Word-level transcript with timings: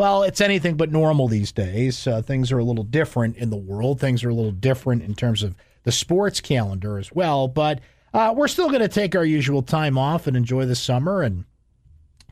well, 0.00 0.22
it's 0.22 0.40
anything 0.40 0.78
but 0.78 0.90
normal 0.90 1.28
these 1.28 1.52
days. 1.52 2.06
Uh, 2.06 2.22
things 2.22 2.50
are 2.50 2.58
a 2.58 2.64
little 2.64 2.84
different 2.84 3.36
in 3.36 3.50
the 3.50 3.56
world. 3.58 4.00
Things 4.00 4.24
are 4.24 4.30
a 4.30 4.34
little 4.34 4.50
different 4.50 5.02
in 5.02 5.14
terms 5.14 5.42
of 5.42 5.54
the 5.82 5.92
sports 5.92 6.40
calendar 6.40 6.96
as 6.96 7.12
well. 7.12 7.48
But 7.48 7.80
uh, 8.14 8.32
we're 8.34 8.48
still 8.48 8.68
going 8.68 8.80
to 8.80 8.88
take 8.88 9.14
our 9.14 9.26
usual 9.26 9.60
time 9.60 9.98
off 9.98 10.26
and 10.26 10.38
enjoy 10.38 10.64
the 10.64 10.74
summer 10.74 11.20
and 11.20 11.44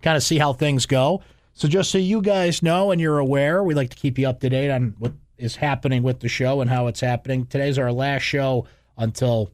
kind 0.00 0.16
of 0.16 0.22
see 0.22 0.38
how 0.38 0.54
things 0.54 0.86
go. 0.86 1.22
So, 1.52 1.68
just 1.68 1.90
so 1.90 1.98
you 1.98 2.22
guys 2.22 2.62
know 2.62 2.90
and 2.90 3.02
you're 3.02 3.18
aware, 3.18 3.62
we 3.62 3.74
like 3.74 3.90
to 3.90 3.98
keep 3.98 4.18
you 4.18 4.26
up 4.26 4.40
to 4.40 4.48
date 4.48 4.70
on 4.70 4.94
what 4.98 5.12
is 5.36 5.56
happening 5.56 6.02
with 6.02 6.20
the 6.20 6.28
show 6.30 6.62
and 6.62 6.70
how 6.70 6.86
it's 6.86 7.00
happening. 7.00 7.44
Today's 7.44 7.78
our 7.78 7.92
last 7.92 8.22
show 8.22 8.66
until 8.96 9.50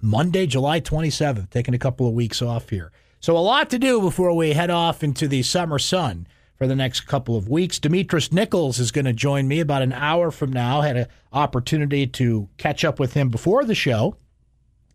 Monday, 0.00 0.46
July 0.46 0.80
27th, 0.80 1.50
taking 1.50 1.74
a 1.74 1.78
couple 1.78 2.08
of 2.08 2.14
weeks 2.14 2.40
off 2.40 2.70
here. 2.70 2.92
So, 3.20 3.36
a 3.36 3.40
lot 3.40 3.68
to 3.68 3.78
do 3.78 4.00
before 4.00 4.34
we 4.34 4.54
head 4.54 4.70
off 4.70 5.04
into 5.04 5.28
the 5.28 5.42
summer 5.42 5.78
sun 5.78 6.26
for 6.56 6.66
the 6.66 6.76
next 6.76 7.02
couple 7.02 7.36
of 7.36 7.48
weeks. 7.48 7.78
Demetris 7.78 8.32
Nichols 8.32 8.78
is 8.78 8.90
going 8.90 9.04
to 9.04 9.12
join 9.12 9.46
me 9.46 9.60
about 9.60 9.82
an 9.82 9.92
hour 9.92 10.30
from 10.30 10.52
now. 10.52 10.80
Had 10.80 10.96
an 10.96 11.06
opportunity 11.32 12.06
to 12.06 12.48
catch 12.56 12.84
up 12.84 12.98
with 12.98 13.14
him 13.14 13.28
before 13.28 13.64
the 13.64 13.74
show, 13.74 14.16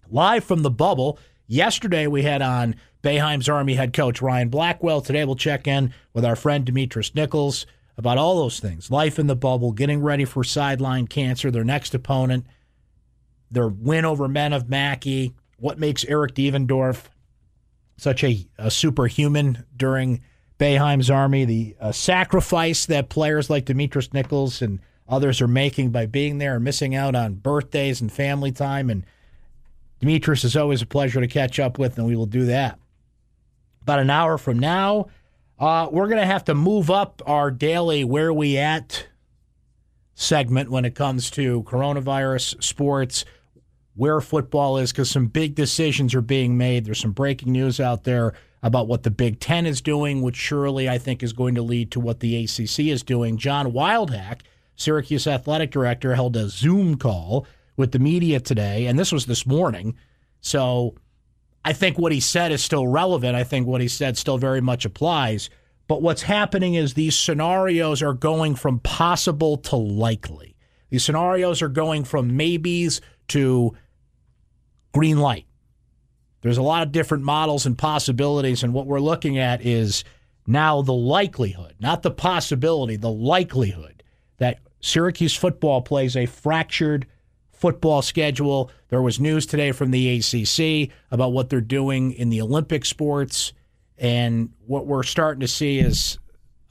live 0.09 0.43
from 0.43 0.63
the 0.63 0.71
bubble. 0.71 1.19
Yesterday, 1.47 2.07
we 2.07 2.23
had 2.23 2.41
on 2.41 2.75
Boeheim's 3.03 3.49
Army 3.49 3.75
head 3.75 3.93
coach 3.93 4.21
Ryan 4.21 4.49
Blackwell. 4.49 5.01
Today, 5.01 5.25
we'll 5.25 5.35
check 5.35 5.67
in 5.67 5.93
with 6.13 6.25
our 6.25 6.35
friend 6.35 6.65
Demetris 6.65 7.13
Nichols 7.13 7.65
about 7.97 8.17
all 8.17 8.37
those 8.37 8.59
things 8.59 8.89
life 8.89 9.19
in 9.19 9.27
the 9.27 9.35
bubble, 9.35 9.71
getting 9.71 10.01
ready 10.01 10.25
for 10.25 10.43
sideline 10.43 11.07
cancer, 11.07 11.51
their 11.51 11.63
next 11.63 11.93
opponent, 11.93 12.45
their 13.51 13.67
win 13.67 14.05
over 14.05 14.27
Men 14.27 14.53
of 14.53 14.69
Mackey, 14.69 15.35
what 15.57 15.77
makes 15.77 16.05
Eric 16.05 16.33
Devendorf 16.33 17.03
such 17.97 18.23
a, 18.23 18.47
a 18.57 18.71
superhuman 18.71 19.65
during 19.77 20.21
Boeheim's 20.61 21.09
Army, 21.09 21.43
the 21.43 21.75
uh, 21.81 21.91
sacrifice 21.91 22.85
that 22.85 23.09
players 23.09 23.49
like 23.49 23.65
Demetris 23.65 24.13
Nichols 24.13 24.61
and 24.61 24.79
others 25.09 25.41
are 25.41 25.47
making 25.47 25.89
by 25.89 26.05
being 26.05 26.37
there 26.37 26.53
and 26.53 26.63
missing 26.63 26.93
out 26.93 27.15
on 27.15 27.33
birthdays 27.33 27.99
and 27.99 28.11
family 28.11 28.51
time. 28.51 28.91
And 28.91 29.03
Demetris 29.99 30.45
is 30.45 30.55
always 30.55 30.83
a 30.83 30.85
pleasure 30.85 31.19
to 31.19 31.25
catch 31.25 31.59
up 31.59 31.79
with, 31.79 31.97
and 31.97 32.05
we 32.05 32.15
will 32.15 32.27
do 32.27 32.45
that. 32.45 32.77
About 33.81 34.01
an 34.01 34.11
hour 34.11 34.37
from 34.37 34.59
now, 34.59 35.07
uh, 35.57 35.87
we're 35.91 36.07
going 36.07 36.21
to 36.21 36.27
have 36.27 36.43
to 36.45 36.53
move 36.53 36.91
up 36.91 37.23
our 37.25 37.49
daily 37.49 38.03
Where 38.03 38.31
We 38.31 38.59
At 38.59 39.07
segment 40.13 40.69
when 40.69 40.85
it 40.85 40.93
comes 40.93 41.31
to 41.31 41.63
coronavirus, 41.63 42.63
sports, 42.63 43.25
where 43.95 44.21
football 44.21 44.77
is, 44.77 44.91
because 44.91 45.09
some 45.09 45.25
big 45.25 45.55
decisions 45.55 46.13
are 46.13 46.21
being 46.21 46.55
made. 46.55 46.85
There's 46.85 46.99
some 46.99 47.13
breaking 47.13 47.51
news 47.51 47.79
out 47.79 48.03
there 48.03 48.35
about 48.63 48.87
what 48.87 49.03
the 49.03 49.11
Big 49.11 49.39
Ten 49.39 49.65
is 49.65 49.81
doing, 49.81 50.21
which 50.21 50.35
surely 50.35 50.87
I 50.87 50.97
think 50.97 51.23
is 51.23 51.33
going 51.33 51.55
to 51.55 51.61
lead 51.61 51.91
to 51.91 51.99
what 51.99 52.19
the 52.19 52.43
ACC 52.43 52.87
is 52.87 53.03
doing. 53.03 53.37
John 53.37 53.71
Wildhack, 53.71 54.41
Syracuse 54.75 55.27
athletic 55.27 55.71
director, 55.71 56.15
held 56.15 56.35
a 56.35 56.49
Zoom 56.49 56.97
call 56.97 57.47
with 57.75 57.91
the 57.91 57.99
media 57.99 58.39
today, 58.39 58.85
and 58.85 58.99
this 58.99 59.11
was 59.11 59.25
this 59.25 59.45
morning. 59.45 59.95
So 60.41 60.95
I 61.65 61.73
think 61.73 61.97
what 61.97 62.11
he 62.11 62.19
said 62.19 62.51
is 62.51 62.63
still 62.63 62.87
relevant. 62.87 63.35
I 63.35 63.43
think 63.43 63.67
what 63.67 63.81
he 63.81 63.87
said 63.87 64.17
still 64.17 64.37
very 64.37 64.61
much 64.61 64.85
applies. 64.85 65.49
But 65.87 66.01
what's 66.01 66.21
happening 66.21 66.75
is 66.75 66.93
these 66.93 67.17
scenarios 67.17 68.01
are 68.01 68.13
going 68.13 68.55
from 68.55 68.79
possible 68.79 69.57
to 69.57 69.75
likely. 69.75 70.55
These 70.89 71.03
scenarios 71.03 71.61
are 71.61 71.69
going 71.69 72.03
from 72.03 72.37
maybes 72.37 73.01
to 73.29 73.75
green 74.93 75.17
light. 75.17 75.45
There's 76.41 76.57
a 76.57 76.63
lot 76.63 76.83
of 76.83 76.91
different 76.91 77.23
models 77.23 77.65
and 77.65 77.77
possibilities, 77.77 78.63
and 78.63 78.73
what 78.73 78.87
we're 78.87 78.99
looking 78.99 79.37
at 79.37 79.65
is 79.65 80.03
now 80.47 80.81
the 80.81 80.93
likelihood, 80.93 81.75
not 81.79 82.01
the 82.01 82.11
possibility, 82.11 82.95
the 82.95 83.11
likelihood 83.11 84.03
that 84.37 84.59
Syracuse 84.79 85.35
football 85.35 85.81
plays 85.81 86.17
a 86.17 86.25
fractured 86.25 87.05
football 87.51 88.01
schedule. 88.01 88.71
There 88.89 89.03
was 89.03 89.19
news 89.19 89.45
today 89.45 89.71
from 89.71 89.91
the 89.91 90.17
ACC 90.17 90.91
about 91.11 91.31
what 91.31 91.49
they're 91.49 91.61
doing 91.61 92.13
in 92.13 92.29
the 92.29 92.41
Olympic 92.41 92.85
sports, 92.85 93.53
and 93.99 94.51
what 94.65 94.87
we're 94.87 95.03
starting 95.03 95.41
to 95.41 95.47
see 95.47 95.77
is 95.77 96.17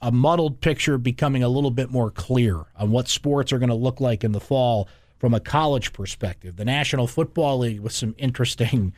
a 0.01 0.11
muddled 0.11 0.59
picture 0.59 0.97
becoming 0.97 1.43
a 1.43 1.49
little 1.49 1.71
bit 1.71 1.89
more 1.89 2.11
clear 2.11 2.65
on 2.75 2.91
what 2.91 3.07
sports 3.07 3.53
are 3.53 3.59
going 3.59 3.69
to 3.69 3.75
look 3.75 4.01
like 4.01 4.25
in 4.25 4.33
the 4.33 4.39
fall 4.39 4.89
from 5.17 5.33
a 5.33 5.39
college 5.39 5.93
perspective. 5.93 6.57
The 6.57 6.65
National 6.65 7.07
Football 7.07 7.59
League 7.59 7.79
with 7.79 7.93
some 7.93 8.15
interesting 8.17 8.93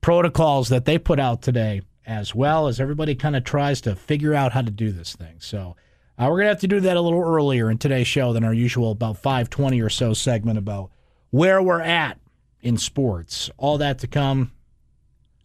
protocols 0.00 0.68
that 0.68 0.84
they 0.84 0.98
put 0.98 1.20
out 1.20 1.42
today, 1.42 1.82
as 2.06 2.34
well 2.34 2.66
as 2.66 2.80
everybody 2.80 3.14
kind 3.14 3.36
of 3.36 3.44
tries 3.44 3.80
to 3.82 3.94
figure 3.94 4.34
out 4.34 4.52
how 4.52 4.62
to 4.62 4.70
do 4.70 4.90
this 4.92 5.14
thing. 5.14 5.36
So 5.38 5.76
uh, 6.18 6.26
we're 6.28 6.38
gonna 6.38 6.48
have 6.48 6.60
to 6.60 6.68
do 6.68 6.80
that 6.80 6.96
a 6.96 7.00
little 7.00 7.22
earlier 7.22 7.70
in 7.70 7.78
today's 7.78 8.06
show 8.06 8.32
than 8.32 8.44
our 8.44 8.54
usual 8.54 8.90
about 8.90 9.18
five 9.18 9.50
twenty 9.50 9.80
or 9.80 9.90
so 9.90 10.14
segment 10.14 10.58
about 10.58 10.90
where 11.30 11.62
we're 11.62 11.80
at 11.80 12.18
in 12.60 12.76
sports. 12.76 13.50
All 13.56 13.78
that 13.78 13.98
to 14.00 14.06
come. 14.06 14.52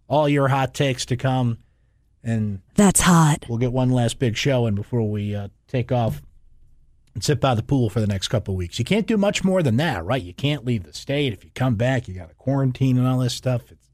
All 0.07 0.27
your 0.29 0.47
hot 0.47 0.73
takes 0.73 1.05
to 1.07 1.17
come. 1.17 1.59
And 2.23 2.61
that's 2.73 3.01
hot. 3.01 3.45
We'll 3.47 3.59
get 3.59 3.71
one 3.71 3.91
last 3.91 4.19
big 4.19 4.35
show 4.35 4.65
in 4.65 4.75
before 4.75 5.09
we 5.09 5.35
uh, 5.35 5.49
take 5.67 5.91
off 5.91 6.21
and 7.13 7.23
sit 7.23 7.39
by 7.39 7.53
the 7.53 7.63
pool 7.63 7.89
for 7.89 8.01
the 8.01 8.07
next 8.07 8.29
couple 8.29 8.55
of 8.55 8.57
weeks. 8.57 8.79
You 8.79 8.85
can't 8.85 9.07
do 9.07 9.15
much 9.15 9.43
more 9.43 9.61
than 9.61 9.77
that, 9.77 10.03
right? 10.03 10.21
You 10.21 10.33
can't 10.33 10.65
leave 10.65 10.83
the 10.83 10.93
state. 10.93 11.33
If 11.33 11.45
you 11.45 11.51
come 11.53 11.75
back, 11.75 12.07
you 12.07 12.15
got 12.15 12.29
to 12.29 12.35
quarantine 12.35 12.97
and 12.97 13.07
all 13.07 13.19
this 13.19 13.33
stuff. 13.33 13.71
It's 13.71 13.84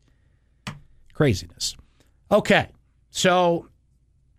Craziness. 1.22 1.78
Okay, 2.32 2.70
so 3.12 3.68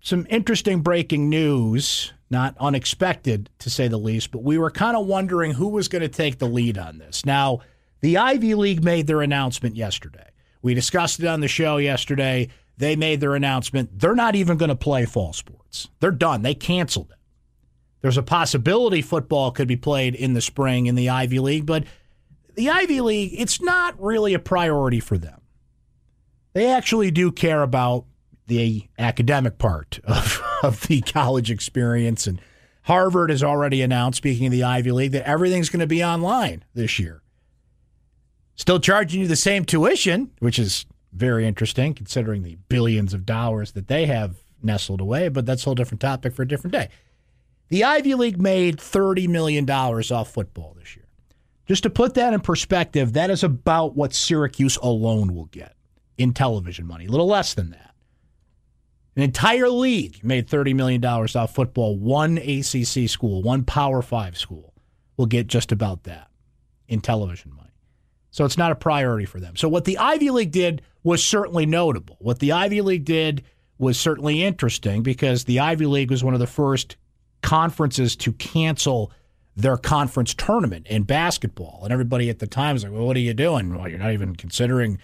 some 0.00 0.26
interesting 0.28 0.81
breaking 0.81 1.28
news, 1.28 2.12
not 2.28 2.56
unexpected 2.59 3.48
to 3.60 3.70
say 3.70 3.87
the 3.87 3.98
least, 3.98 4.32
but 4.32 4.43
we 4.43 4.59
were 4.59 4.69
kind 4.69 4.97
of 4.97 5.06
wondering 5.06 5.53
who 5.53 5.69
was 5.69 5.87
going 5.87 6.03
to 6.03 6.09
take 6.09 6.41
the 6.41 6.48
lead 6.48 6.78
on 6.78 6.98
this. 6.98 7.25
Now, 7.25 7.60
the 8.00 8.19
Ivy 8.19 8.56
League 8.56 8.82
made 8.82 9.06
their 9.06 9.22
announcement 9.22 9.76
yesterday. 9.76 10.28
We 10.60 10.75
discussed 10.75 11.21
it 11.21 11.26
on 11.26 11.38
the 11.38 11.47
show 11.47 11.76
yesterday. 11.76 12.48
They 12.78 12.97
made 12.97 13.21
their 13.21 13.37
announcement. 13.37 14.00
They're 14.00 14.16
not 14.16 14.34
even 14.34 14.56
going 14.56 14.71
to 14.71 14.75
play 14.75 15.04
fall 15.04 15.32
sports. 15.32 15.88
They're 16.00 16.10
done. 16.10 16.42
They 16.42 16.56
canceled 16.56 17.12
it. 17.12 17.19
There's 18.00 18.19
a 18.19 18.25
possibility 18.25 19.03
football 19.03 19.53
could 19.53 19.69
be 19.69 19.76
played 19.76 20.16
in 20.16 20.34
the 20.34 20.41
spring 20.41 20.87
in 20.87 20.97
the 20.97 21.10
Ivy 21.10 21.38
League, 21.38 21.65
but 21.65 21.84
the 22.56 22.71
Ivy 22.71 23.00
League, 23.00 23.37
it's 23.38 23.62
not 23.62 24.03
really 24.03 24.34
a 24.34 24.41
priority 24.41 24.98
for 24.98 25.16
them 25.16 25.41
they 26.53 26.71
actually 26.71 27.11
do 27.11 27.33
care 27.33 27.63
about 27.63 28.05
the 28.47 28.89
academic 28.99 29.59
part 29.59 30.01
of, 30.05 30.43
of 30.63 30.83
the 30.83 31.01
college 31.01 31.51
experience. 31.51 32.27
And 32.27 32.41
Harvard 32.83 33.31
has 33.31 33.43
already 33.43 33.83
announced, 33.83 34.19
speaking 34.19 34.47
of 34.47 34.53
the 34.53 34.65
Ivy 34.65 34.93
League, 34.93 35.13
that 35.13 35.29
everything's 35.29 35.71
going 35.71 35.81
to 35.81 35.87
be 35.87 36.05
online 36.05 36.65
this 36.75 36.99
year. 36.99 37.23
Still 38.57 38.81
charging 38.81 39.23
you 39.23 39.29
the 39.29 39.37
same 39.37 39.65
tuition, 39.65 40.31
which 40.41 40.59
is 40.59 40.85
very 41.13 41.47
interesting 41.47 41.95
considering 41.95 42.43
the 42.43 42.57
billions 42.69 43.15
of 43.15 43.27
dollars 43.27 43.73
that 43.73 43.89
they 43.89 44.07
have 44.07 44.37
nestled 44.63 45.01
away, 45.01 45.29
but 45.29 45.47
that's 45.47 45.63
a 45.63 45.65
whole 45.65 45.75
different 45.75 46.01
topic 46.01 46.34
for 46.34 46.43
a 46.43 46.49
different 46.49 46.73
day. 46.73 46.89
The 47.69 47.84
Ivy 47.84 48.15
League 48.15 48.41
made 48.41 48.77
$30 48.77 49.29
million 49.29 49.69
off 49.69 50.31
football 50.31 50.77
this 50.79 50.95
year. 50.95 51.07
Just 51.67 51.84
to 51.84 51.91
put 51.91 52.15
that 52.15 52.34
in 52.34 52.41
perspective, 52.41 53.15
that 53.15 53.31
is 53.31 53.43
about 53.43 53.97
what 53.97 54.13
Syracuse 54.13 54.77
alone 54.79 55.34
will 55.34 55.47
get 55.47 55.75
in 56.22 56.33
television 56.33 56.87
money, 56.87 57.06
a 57.06 57.10
little 57.10 57.27
less 57.27 57.55
than 57.55 57.71
that. 57.71 57.94
An 59.15 59.22
entire 59.22 59.69
league 59.69 60.25
made 60.25 60.49
$30 60.49 60.75
million 60.75 61.05
off 61.05 61.55
football. 61.55 61.99
One 61.99 62.38
ACC 62.38 63.09
school, 63.09 63.43
one 63.43 63.65
Power 63.65 64.00
Five 64.00 64.38
school 64.38 64.72
will 65.16 65.27
get 65.27 65.47
just 65.47 65.71
about 65.71 66.05
that 66.05 66.28
in 66.88 67.00
television 67.00 67.55
money. 67.55 67.69
So 68.31 68.47
it's 68.47 68.56
not 68.56 68.72
a 68.72 68.77
priority 68.77 69.27
for 69.27 69.38
them. 69.38 69.56
So 69.56 69.69
what 69.69 69.84
the 69.84 69.99
Ivy 69.99 70.31
League 70.31 70.53
did 70.53 70.81
was 71.03 71.22
certainly 71.22 71.66
notable. 71.66 72.16
What 72.21 72.39
the 72.39 72.53
Ivy 72.53 72.81
League 72.81 73.04
did 73.04 73.44
was 73.78 73.99
certainly 74.00 74.43
interesting 74.43 75.03
because 75.03 75.44
the 75.44 75.60
Ivy 75.60 75.84
League 75.84 76.10
was 76.10 76.25
one 76.25 76.33
of 76.33 76.41
the 76.41 76.47
first 76.47 76.97
conferences 77.43 78.16
to 78.16 78.33
cancel 78.33 79.13
their 79.54 79.77
conference 79.77 80.33
tournament 80.33 80.86
in 80.86 81.03
basketball. 81.03 81.80
And 81.83 81.92
everybody 81.92 82.30
at 82.30 82.39
the 82.39 82.47
time 82.47 82.74
was 82.74 82.84
like, 82.84 82.92
well, 82.92 83.04
what 83.04 83.16
are 83.16 83.21
you 83.21 83.34
doing? 83.34 83.74
Well, 83.74 83.89
you're 83.89 83.98
not 83.98 84.13
even 84.13 84.34
considering 84.34 84.98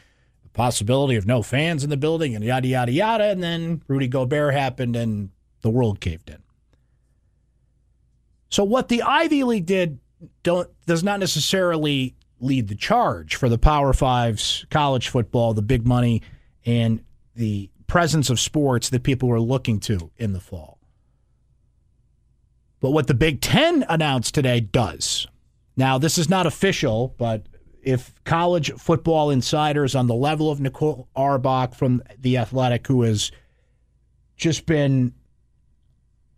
possibility 0.58 1.14
of 1.14 1.24
no 1.24 1.40
fans 1.40 1.84
in 1.84 1.88
the 1.88 1.96
building 1.96 2.34
and 2.34 2.44
yada, 2.44 2.66
yada, 2.66 2.90
yada. 2.90 3.24
And 3.26 3.40
then 3.40 3.80
Rudy 3.86 4.08
Gobert 4.08 4.52
happened 4.52 4.96
and 4.96 5.30
the 5.60 5.70
world 5.70 6.00
caved 6.00 6.28
in. 6.28 6.42
So 8.50 8.64
what 8.64 8.88
the 8.88 9.02
Ivy 9.02 9.44
League 9.44 9.66
did 9.66 10.00
don't 10.42 10.68
does 10.84 11.04
not 11.04 11.20
necessarily 11.20 12.16
lead 12.40 12.66
the 12.66 12.74
charge 12.74 13.36
for 13.36 13.48
the 13.48 13.56
Power 13.56 13.92
Fives, 13.92 14.66
college 14.68 15.08
football, 15.08 15.54
the 15.54 15.62
big 15.62 15.86
money, 15.86 16.22
and 16.66 17.04
the 17.36 17.70
presence 17.86 18.28
of 18.28 18.40
sports 18.40 18.90
that 18.90 19.04
people 19.04 19.28
were 19.28 19.40
looking 19.40 19.78
to 19.80 20.10
in 20.16 20.32
the 20.32 20.40
fall. 20.40 20.78
But 22.80 22.90
what 22.90 23.06
the 23.06 23.14
Big 23.14 23.40
Ten 23.40 23.84
announced 23.88 24.34
today 24.34 24.58
does. 24.58 25.28
Now, 25.76 25.98
this 25.98 26.18
is 26.18 26.28
not 26.28 26.46
official, 26.46 27.14
but 27.16 27.46
if 27.88 28.22
college 28.24 28.70
football 28.72 29.30
insiders 29.30 29.94
on 29.94 30.08
the 30.08 30.14
level 30.14 30.50
of 30.50 30.60
Nicole 30.60 31.08
Auerbach 31.16 31.74
from 31.74 32.02
The 32.18 32.36
Athletic, 32.36 32.86
who 32.86 33.00
has 33.00 33.32
just 34.36 34.66
been 34.66 35.14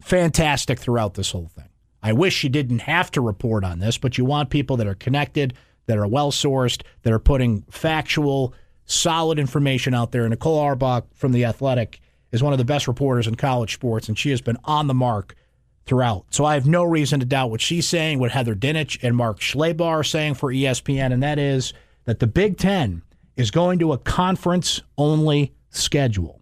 fantastic 0.01 0.79
throughout 0.79 1.15
this 1.15 1.33
whole 1.33 1.49
thing. 1.49 1.69
I 2.05 2.13
wish 2.13 2.45
you 2.45 2.51
didn't 2.51 2.83
have 2.83 3.11
to 3.11 3.21
report 3.21 3.65
on 3.65 3.81
this, 3.81 3.99
but 3.99 4.17
you 4.17 4.25
want 4.25 4.51
people 4.51 4.77
that 4.77 4.87
are 4.87 4.95
connected, 4.95 5.55
that 5.87 5.99
are 5.99 6.07
well 6.07 6.31
sourced, 6.31 6.83
that 7.03 7.13
are 7.13 7.19
putting 7.19 7.63
factual, 7.63 8.55
solid 8.85 9.41
information 9.41 9.93
out 9.93 10.13
there. 10.13 10.29
Nicole 10.29 10.61
Auerbach 10.61 11.07
from 11.17 11.33
The 11.33 11.45
Athletic 11.47 12.01
is 12.31 12.45
one 12.45 12.53
of 12.53 12.61
the 12.61 12.65
best 12.65 12.87
reporters 12.87 13.27
in 13.27 13.35
college 13.35 13.75
sports, 13.75 14.07
and 14.07 14.17
she 14.17 14.31
has 14.31 14.41
been 14.41 14.57
on 14.67 14.87
the 14.87 14.95
mark 14.95 15.35
throughout. 15.87 16.27
So 16.31 16.45
I 16.45 16.55
have 16.55 16.67
no 16.67 16.85
reason 16.85 17.21
to 17.21 17.27
doubt 17.27 17.51
what 17.51 17.61
she's 17.61 17.89
saying, 17.89 18.19
what 18.19 18.31
Heather 18.31 18.55
Dinich 18.55 18.99
and 19.03 19.17
Mark 19.17 19.41
Schlabach 19.41 19.81
are 19.81 20.05
saying 20.05 20.35
for 20.35 20.53
ESPN, 20.53 21.13
and 21.13 21.23
that 21.23 21.39
is 21.39 21.73
that 22.05 22.21
the 22.21 22.27
Big 22.27 22.59
Ten 22.59 23.03
is 23.37 23.51
going 23.51 23.79
to 23.79 23.93
a 23.93 23.99
conference 23.99 24.81
only 24.99 25.55
schedule. 25.71 26.41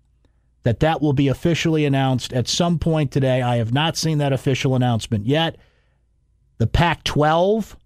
That 0.65 0.81
that 0.81 1.01
will 1.01 1.13
be 1.13 1.29
officially 1.29 1.85
announced 1.85 2.33
at 2.33 2.49
some 2.49 2.79
point 2.79 3.11
today. 3.11 3.41
I 3.41 3.57
have 3.57 3.73
not 3.73 3.97
seen 3.97 4.19
that 4.19 4.33
official 4.33 4.75
announcement 4.75 5.27
yet. 5.27 5.57
The 6.59 6.67
Pac 6.67 7.05
12 7.05 7.77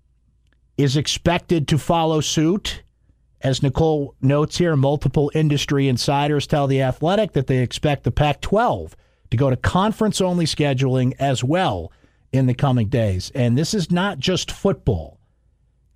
is 0.78 0.96
expected 0.96 1.68
to 1.68 1.78
follow 1.78 2.20
suit. 2.20 2.82
As 3.42 3.62
Nicole 3.62 4.14
notes 4.20 4.58
here, 4.58 4.76
multiple 4.76 5.30
industry 5.34 5.88
insiders 5.88 6.46
tell 6.46 6.66
The 6.66 6.82
Athletic 6.82 7.32
that 7.32 7.46
they 7.46 7.58
expect 7.58 8.04
the 8.04 8.10
Pac 8.10 8.40
12 8.40 8.96
to 9.32 9.36
go 9.38 9.48
to 9.48 9.56
conference 9.56 10.20
only 10.20 10.44
scheduling 10.44 11.14
as 11.18 11.42
well 11.42 11.90
in 12.32 12.44
the 12.44 12.52
coming 12.52 12.88
days. 12.88 13.32
And 13.34 13.56
this 13.56 13.72
is 13.72 13.90
not 13.90 14.18
just 14.18 14.50
football, 14.50 15.18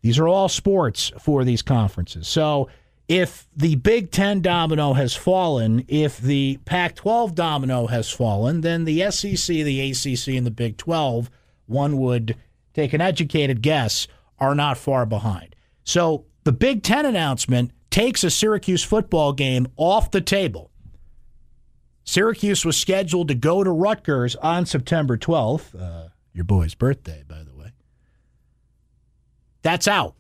these 0.00 0.18
are 0.18 0.26
all 0.26 0.48
sports 0.48 1.12
for 1.18 1.44
these 1.44 1.60
conferences. 1.60 2.26
So 2.28 2.70
if 3.08 3.46
the 3.54 3.74
Big 3.74 4.10
Ten 4.10 4.40
domino 4.40 4.94
has 4.94 5.14
fallen, 5.14 5.84
if 5.86 6.18
the 6.18 6.58
Pac 6.64 6.94
12 6.94 7.34
domino 7.34 7.88
has 7.88 8.08
fallen, 8.08 8.62
then 8.62 8.84
the 8.84 9.10
SEC, 9.10 9.54
the 9.54 9.90
ACC, 9.90 10.28
and 10.28 10.46
the 10.46 10.50
Big 10.50 10.78
12, 10.78 11.28
one 11.66 11.98
would 11.98 12.36
take 12.72 12.94
an 12.94 13.02
educated 13.02 13.60
guess, 13.60 14.08
are 14.38 14.54
not 14.54 14.78
far 14.78 15.04
behind. 15.04 15.54
So 15.84 16.24
the 16.44 16.52
Big 16.52 16.82
Ten 16.82 17.04
announcement 17.04 17.70
takes 17.90 18.24
a 18.24 18.30
Syracuse 18.30 18.82
football 18.82 19.34
game 19.34 19.66
off 19.76 20.10
the 20.10 20.22
table. 20.22 20.70
Syracuse 22.06 22.64
was 22.64 22.76
scheduled 22.76 23.28
to 23.28 23.34
go 23.34 23.64
to 23.64 23.70
Rutgers 23.70 24.36
on 24.36 24.64
September 24.64 25.18
12th, 25.18 25.78
uh, 25.78 26.08
your 26.32 26.44
boy's 26.44 26.74
birthday, 26.74 27.24
by 27.26 27.42
the 27.42 27.52
way. 27.52 27.72
That's 29.62 29.88
out. 29.88 30.14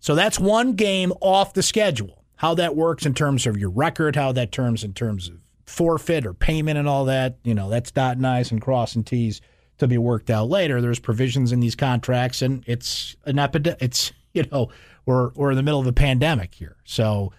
So 0.00 0.16
that's 0.16 0.40
one 0.40 0.72
game 0.72 1.12
off 1.20 1.54
the 1.54 1.62
schedule. 1.62 2.24
How 2.36 2.54
that 2.54 2.74
works 2.74 3.06
in 3.06 3.14
terms 3.14 3.46
of 3.46 3.56
your 3.56 3.70
record, 3.70 4.16
how 4.16 4.32
that 4.32 4.50
terms 4.50 4.82
in 4.82 4.94
terms 4.94 5.28
of 5.28 5.36
forfeit 5.64 6.26
or 6.26 6.34
payment 6.34 6.76
and 6.76 6.88
all 6.88 7.04
that, 7.04 7.36
you 7.44 7.54
know, 7.54 7.70
that's 7.70 7.92
dotting 7.92 8.24
I's 8.24 8.50
and 8.50 8.60
crossing 8.60 9.04
T's 9.04 9.40
to 9.78 9.86
be 9.86 9.98
worked 9.98 10.28
out 10.28 10.48
later. 10.48 10.80
There's 10.80 10.98
provisions 10.98 11.52
in 11.52 11.60
these 11.60 11.76
contracts, 11.76 12.42
and 12.42 12.64
it's 12.66 13.14
an 13.24 13.38
epidemic. 13.38 13.80
It's, 13.80 14.12
you 14.32 14.44
know, 14.50 14.70
we're, 15.06 15.30
we're 15.34 15.50
in 15.50 15.56
the 15.56 15.62
middle 15.62 15.80
of 15.80 15.86
a 15.86 15.92
pandemic 15.92 16.52
here. 16.52 16.76
So 16.84 17.32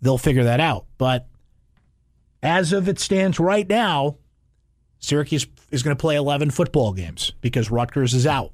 they'll 0.00 0.16
figure 0.16 0.44
that 0.44 0.60
out. 0.60 0.86
But 0.96 1.26
as 2.42 2.72
of 2.72 2.88
it 2.88 2.98
stands 2.98 3.40
right 3.40 3.68
now, 3.68 4.16
Syracuse 4.98 5.46
is 5.70 5.82
going 5.82 5.96
to 5.96 6.00
play 6.00 6.16
11 6.16 6.50
football 6.50 6.92
games 6.92 7.32
because 7.40 7.70
Rutgers 7.70 8.14
is 8.14 8.26
out. 8.26 8.52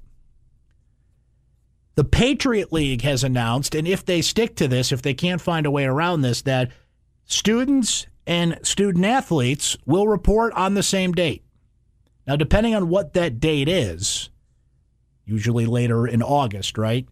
The 1.95 2.05
Patriot 2.05 2.73
League 2.73 3.03
has 3.03 3.23
announced, 3.23 3.75
and 3.75 3.87
if 3.87 4.05
they 4.05 4.21
stick 4.21 4.57
to 4.57 4.67
this, 4.67 4.91
if 4.91 5.03
they 5.03 5.15
can't 5.15 5.41
find 5.41 5.65
a 5.65 5.71
way 5.71 5.85
around 5.85 6.23
this, 6.23 6.43
that 6.43 6.73
students 7.25 8.07
and 8.27 8.59
student 8.63 9.05
athletes 9.05 9.77
will 9.87 10.09
report 10.09 10.53
on 10.55 10.75
the 10.75 10.83
same 10.83 11.13
date. 11.13 11.45
Now, 12.27 12.37
depending 12.37 12.75
on 12.75 12.89
what 12.89 13.13
that 13.13 13.39
date 13.39 13.69
is, 13.69 14.31
usually 15.25 15.67
later 15.67 16.07
in 16.07 16.23
August, 16.23 16.79
right? 16.79 17.07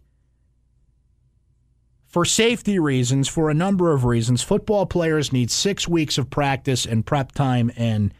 For 2.13 2.25
safety 2.25 2.77
reasons, 2.77 3.27
for 3.27 3.49
a 3.49 3.55
number 3.55 3.91
of 3.91 4.05
reasons, 4.05 4.43
football 4.43 4.85
players 4.85 5.33
need 5.33 5.49
six 5.49 5.87
weeks 5.87 6.19
of 6.19 6.29
practice 6.29 6.85
and 6.85 7.03
prep 7.03 7.31
time 7.31 7.71
and 7.75 8.13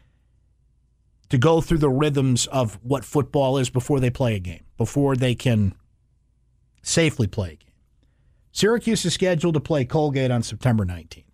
to 1.30 1.38
go 1.38 1.62
through 1.62 1.78
the 1.78 1.92
rhythms 1.92 2.48
of 2.48 2.80
what 2.81 3.06
football 3.06 3.60
is 3.60 3.69
before 3.69 4.00
they 4.00 4.10
play 4.10 4.34
a 4.34 4.40
game, 4.40 4.63
before 4.78 5.16
they 5.16 5.36
can 5.36 5.75
safely 6.81 7.28
play 7.28 7.50
a 7.50 7.56
game. 7.56 7.74
Syracuse 8.51 9.06
is 9.06 9.13
scheduled 9.13 9.54
to 9.54 9.60
play 9.60 9.86
Colgate 9.86 10.31
on 10.31 10.42
September 10.42 10.86
19th. 10.86 11.25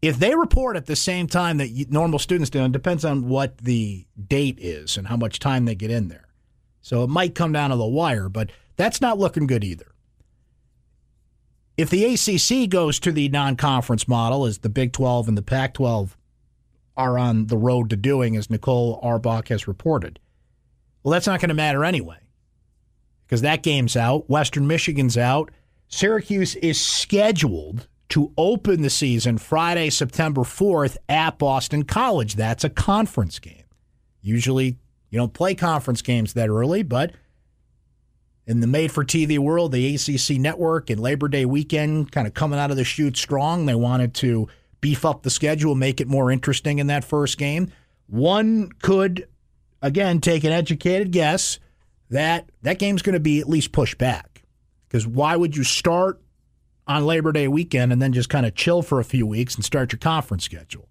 If 0.00 0.18
they 0.18 0.34
report 0.34 0.78
at 0.78 0.86
the 0.86 0.96
same 0.96 1.26
time 1.26 1.58
that 1.58 1.88
normal 1.90 2.18
students 2.18 2.48
do, 2.48 2.64
it 2.64 2.72
depends 2.72 3.04
on 3.04 3.28
what 3.28 3.58
the 3.58 4.06
date 4.28 4.58
is 4.58 4.96
and 4.96 5.08
how 5.08 5.16
much 5.18 5.40
time 5.40 5.66
they 5.66 5.74
get 5.74 5.90
in 5.90 6.08
there. 6.08 6.28
So 6.80 7.04
it 7.04 7.10
might 7.10 7.34
come 7.34 7.52
down 7.52 7.68
to 7.68 7.76
the 7.76 7.84
wire, 7.84 8.30
but 8.30 8.48
that's 8.76 9.02
not 9.02 9.18
looking 9.18 9.46
good 9.46 9.62
either. 9.62 9.91
If 11.76 11.90
the 11.90 12.04
ACC 12.04 12.68
goes 12.68 13.00
to 13.00 13.12
the 13.12 13.28
non 13.28 13.56
conference 13.56 14.06
model, 14.06 14.44
as 14.44 14.58
the 14.58 14.68
Big 14.68 14.92
12 14.92 15.28
and 15.28 15.38
the 15.38 15.42
Pac 15.42 15.74
12 15.74 16.16
are 16.96 17.18
on 17.18 17.46
the 17.46 17.56
road 17.56 17.90
to 17.90 17.96
doing, 17.96 18.36
as 18.36 18.50
Nicole 18.50 19.00
Auerbach 19.02 19.48
has 19.48 19.66
reported, 19.66 20.18
well, 21.02 21.12
that's 21.12 21.26
not 21.26 21.40
going 21.40 21.48
to 21.48 21.54
matter 21.54 21.84
anyway 21.84 22.18
because 23.32 23.40
that 23.40 23.62
game's 23.62 23.96
out. 23.96 24.28
Western 24.28 24.66
Michigan's 24.66 25.16
out. 25.16 25.50
Syracuse 25.88 26.54
is 26.56 26.78
scheduled 26.78 27.88
to 28.10 28.30
open 28.36 28.82
the 28.82 28.90
season 28.90 29.38
Friday, 29.38 29.88
September 29.88 30.42
4th 30.42 30.98
at 31.08 31.38
Boston 31.38 31.84
College. 31.84 32.34
That's 32.34 32.62
a 32.62 32.68
conference 32.68 33.38
game. 33.38 33.64
Usually, 34.20 34.76
you 35.08 35.18
don't 35.18 35.32
play 35.32 35.54
conference 35.54 36.02
games 36.02 36.34
that 36.34 36.50
early, 36.50 36.82
but 36.82 37.12
in 38.46 38.60
the 38.60 38.66
made 38.66 38.90
for 38.90 39.04
TV 39.04 39.38
world, 39.38 39.72
the 39.72 39.94
ACC 39.94 40.38
network 40.38 40.90
and 40.90 41.00
Labor 41.00 41.28
Day 41.28 41.44
weekend 41.44 42.10
kind 42.10 42.26
of 42.26 42.34
coming 42.34 42.58
out 42.58 42.70
of 42.70 42.76
the 42.76 42.84
chute 42.84 43.16
strong. 43.16 43.66
They 43.66 43.74
wanted 43.74 44.14
to 44.14 44.48
beef 44.80 45.04
up 45.04 45.22
the 45.22 45.30
schedule, 45.30 45.74
make 45.74 46.00
it 46.00 46.08
more 46.08 46.30
interesting 46.30 46.78
in 46.78 46.88
that 46.88 47.04
first 47.04 47.38
game. 47.38 47.70
One 48.08 48.70
could, 48.82 49.28
again, 49.80 50.20
take 50.20 50.44
an 50.44 50.52
educated 50.52 51.12
guess 51.12 51.60
that 52.10 52.50
that 52.62 52.78
game's 52.78 53.02
going 53.02 53.14
to 53.14 53.20
be 53.20 53.40
at 53.40 53.48
least 53.48 53.72
pushed 53.72 53.96
back. 53.96 54.42
Because 54.88 55.06
why 55.06 55.36
would 55.36 55.56
you 55.56 55.64
start 55.64 56.20
on 56.86 57.06
Labor 57.06 57.32
Day 57.32 57.48
weekend 57.48 57.92
and 57.92 58.02
then 58.02 58.12
just 58.12 58.28
kind 58.28 58.44
of 58.44 58.54
chill 58.54 58.82
for 58.82 58.98
a 58.98 59.04
few 59.04 59.24
weeks 59.24 59.54
and 59.54 59.64
start 59.64 59.92
your 59.92 60.00
conference 60.00 60.44
schedule? 60.44 60.88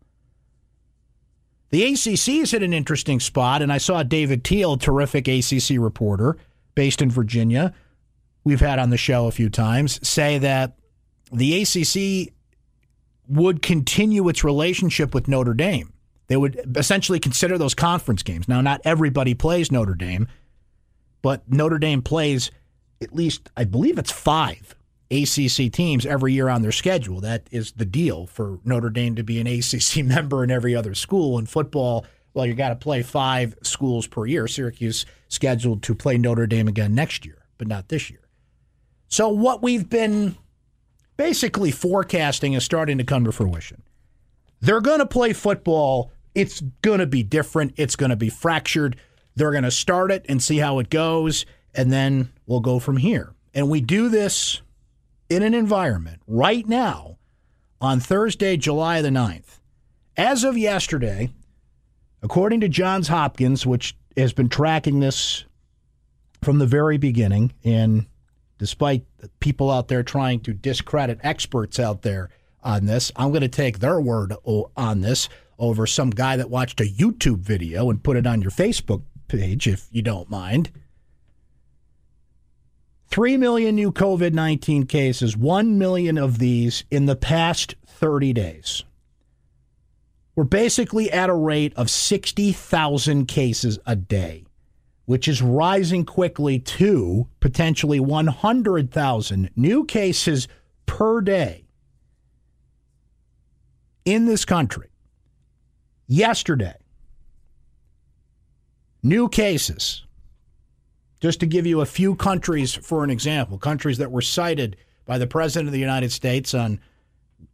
The 1.69 1.83
ACC 1.83 2.41
is 2.41 2.53
at 2.53 2.63
an 2.63 2.73
interesting 2.73 3.19
spot, 3.19 3.61
and 3.61 3.71
I 3.71 3.77
saw 3.77 4.03
David 4.03 4.43
Teel, 4.43 4.77
terrific 4.77 5.27
ACC 5.27 5.77
reporter 5.77 6.37
based 6.75 7.01
in 7.01 7.09
Virginia, 7.11 7.73
we've 8.43 8.59
had 8.59 8.79
on 8.79 8.89
the 8.89 8.97
show 8.97 9.27
a 9.27 9.31
few 9.31 9.49
times, 9.49 10.05
say 10.07 10.37
that 10.37 10.77
the 11.31 11.61
ACC 11.61 12.33
would 13.27 13.61
continue 13.61 14.27
its 14.27 14.43
relationship 14.43 15.13
with 15.13 15.27
Notre 15.27 15.53
Dame. 15.53 15.93
They 16.27 16.37
would 16.37 16.75
essentially 16.75 17.19
consider 17.19 17.57
those 17.57 17.73
conference 17.73 18.23
games. 18.23 18.47
Now, 18.47 18.61
not 18.61 18.81
everybody 18.83 19.33
plays 19.33 19.71
Notre 19.71 19.95
Dame, 19.95 20.27
but 21.21 21.49
Notre 21.49 21.77
Dame 21.77 22.01
plays 22.01 22.51
at 23.01 23.13
least, 23.13 23.49
I 23.57 23.63
believe 23.63 23.97
it's 23.97 24.11
five 24.11 24.75
ACC 25.09 25.71
teams 25.71 26.05
every 26.05 26.33
year 26.33 26.49
on 26.49 26.61
their 26.61 26.71
schedule. 26.71 27.19
That 27.19 27.47
is 27.51 27.73
the 27.73 27.85
deal 27.85 28.27
for 28.27 28.59
Notre 28.63 28.89
Dame 28.89 29.15
to 29.15 29.23
be 29.23 29.39
an 29.39 29.47
ACC 29.47 30.05
member 30.05 30.43
in 30.43 30.51
every 30.51 30.75
other 30.75 30.95
school. 30.95 31.37
In 31.37 31.45
football, 31.45 32.05
well, 32.33 32.45
you 32.45 32.53
got 32.53 32.69
to 32.69 32.75
play 32.75 33.03
five 33.03 33.55
schools 33.61 34.07
per 34.07 34.25
year. 34.25 34.47
Syracuse 34.47 35.05
scheduled 35.27 35.83
to 35.83 35.95
play 35.95 36.17
Notre 36.17 36.47
Dame 36.47 36.67
again 36.67 36.95
next 36.95 37.25
year, 37.25 37.45
but 37.57 37.67
not 37.67 37.89
this 37.89 38.09
year. 38.09 38.27
So 39.07 39.29
what 39.29 39.61
we've 39.61 39.89
been 39.89 40.37
basically 41.17 41.71
forecasting 41.71 42.53
is 42.53 42.63
starting 42.63 42.97
to 42.97 43.03
come 43.03 43.25
to 43.25 43.31
fruition. 43.31 43.83
They're 44.61 44.81
going 44.81 44.99
to 44.99 45.05
play 45.05 45.33
football. 45.33 46.11
It's 46.33 46.61
going 46.81 46.99
to 46.99 47.05
be 47.05 47.23
different. 47.23 47.73
It's 47.77 47.95
going 47.95 48.11
to 48.11 48.15
be 48.15 48.29
fractured. 48.29 48.95
They're 49.35 49.51
going 49.51 49.63
to 49.63 49.71
start 49.71 50.11
it 50.11 50.25
and 50.29 50.41
see 50.41 50.57
how 50.57 50.79
it 50.79 50.89
goes, 50.89 51.45
and 51.73 51.91
then 51.91 52.31
we'll 52.45 52.59
go 52.59 52.79
from 52.79 52.97
here. 52.97 53.33
And 53.53 53.69
we 53.69 53.81
do 53.81 54.09
this 54.09 54.61
in 55.29 55.43
an 55.43 55.53
environment 55.53 56.21
right 56.27 56.67
now 56.67 57.17
on 57.79 57.99
Thursday, 57.99 58.57
July 58.57 59.01
the 59.01 59.09
9th. 59.09 59.59
As 60.15 60.43
of 60.43 60.57
yesterday, 60.57 61.31
according 62.21 62.61
to 62.61 62.69
Johns 62.69 63.07
Hopkins, 63.07 63.65
which 63.65 63.95
has 64.17 64.33
been 64.33 64.49
tracking 64.49 64.99
this 64.99 65.45
from 66.41 66.59
the 66.59 66.65
very 66.65 66.97
beginning, 66.97 67.53
and 67.63 68.05
despite 68.57 69.05
people 69.39 69.69
out 69.69 69.87
there 69.87 70.03
trying 70.03 70.39
to 70.41 70.53
discredit 70.53 71.19
experts 71.23 71.79
out 71.79 72.01
there 72.01 72.29
on 72.63 72.85
this, 72.85 73.11
I'm 73.15 73.29
going 73.29 73.41
to 73.41 73.47
take 73.47 73.79
their 73.79 73.99
word 73.99 74.33
on 74.75 75.01
this 75.01 75.29
over 75.57 75.85
some 75.85 76.09
guy 76.09 76.37
that 76.37 76.49
watched 76.49 76.81
a 76.81 76.85
YouTube 76.85 77.39
video 77.39 77.89
and 77.89 78.03
put 78.03 78.17
it 78.17 78.25
on 78.25 78.41
your 78.41 78.51
Facebook 78.51 79.03
page, 79.27 79.67
if 79.67 79.87
you 79.91 80.01
don't 80.01 80.29
mind. 80.29 80.71
3 83.07 83.37
million 83.37 83.75
new 83.75 83.91
COVID 83.91 84.33
19 84.33 84.85
cases, 84.85 85.35
1 85.35 85.77
million 85.77 86.17
of 86.17 86.39
these 86.39 86.85
in 86.89 87.05
the 87.05 87.15
past 87.15 87.75
30 87.85 88.33
days. 88.33 88.83
We're 90.35 90.43
basically 90.45 91.11
at 91.11 91.29
a 91.29 91.35
rate 91.35 91.73
of 91.75 91.89
60,000 91.89 93.25
cases 93.27 93.79
a 93.85 93.95
day, 93.95 94.45
which 95.05 95.27
is 95.27 95.41
rising 95.41 96.05
quickly 96.05 96.59
to 96.59 97.27
potentially 97.39 97.99
100,000 97.99 99.49
new 99.55 99.85
cases 99.85 100.47
per 100.85 101.21
day 101.21 101.65
in 104.05 104.25
this 104.25 104.45
country. 104.45 104.87
Yesterday, 106.07 106.75
new 109.03 109.29
cases. 109.29 110.05
Just 111.19 111.39
to 111.41 111.45
give 111.45 111.67
you 111.67 111.81
a 111.81 111.85
few 111.85 112.15
countries 112.15 112.73
for 112.73 113.03
an 113.03 113.11
example, 113.11 113.57
countries 113.59 113.99
that 113.99 114.11
were 114.11 114.21
cited 114.21 114.75
by 115.05 115.17
the 115.17 115.27
President 115.27 115.67
of 115.67 115.73
the 115.73 115.79
United 115.79 116.11
States 116.11 116.53
on 116.53 116.79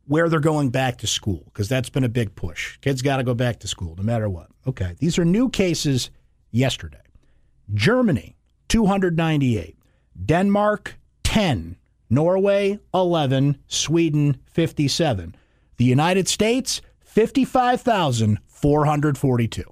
where 0.08 0.30
they're 0.30 0.40
going 0.40 0.70
back 0.70 0.98
to 1.00 1.08
school, 1.08 1.44
because 1.46 1.68
that's 1.70 1.90
been 1.90 2.04
a 2.04 2.10
big 2.10 2.36
push. 2.36 2.78
Kids 2.78 3.02
got 3.02 3.18
to 3.18 3.24
go 3.24 3.34
back 3.34 3.60
to 3.60 3.68
school 3.68 3.96
no 3.98 4.04
matter 4.04 4.30
what. 4.30 4.48
Okay, 4.66 4.96
these 5.00 5.20
are 5.20 5.26
new 5.26 5.50
cases 5.50 6.10
yesterday. 6.52 7.02
Germany, 7.74 8.38
298. 8.70 9.78
Denmark, 10.26 10.98
10. 11.24 11.76
Norway, 12.10 12.80
11. 12.94 13.58
Sweden, 13.68 14.38
57. 14.46 15.36
The 15.76 15.86
United 15.86 16.30
States, 16.30 16.82
55,442. 17.02 19.64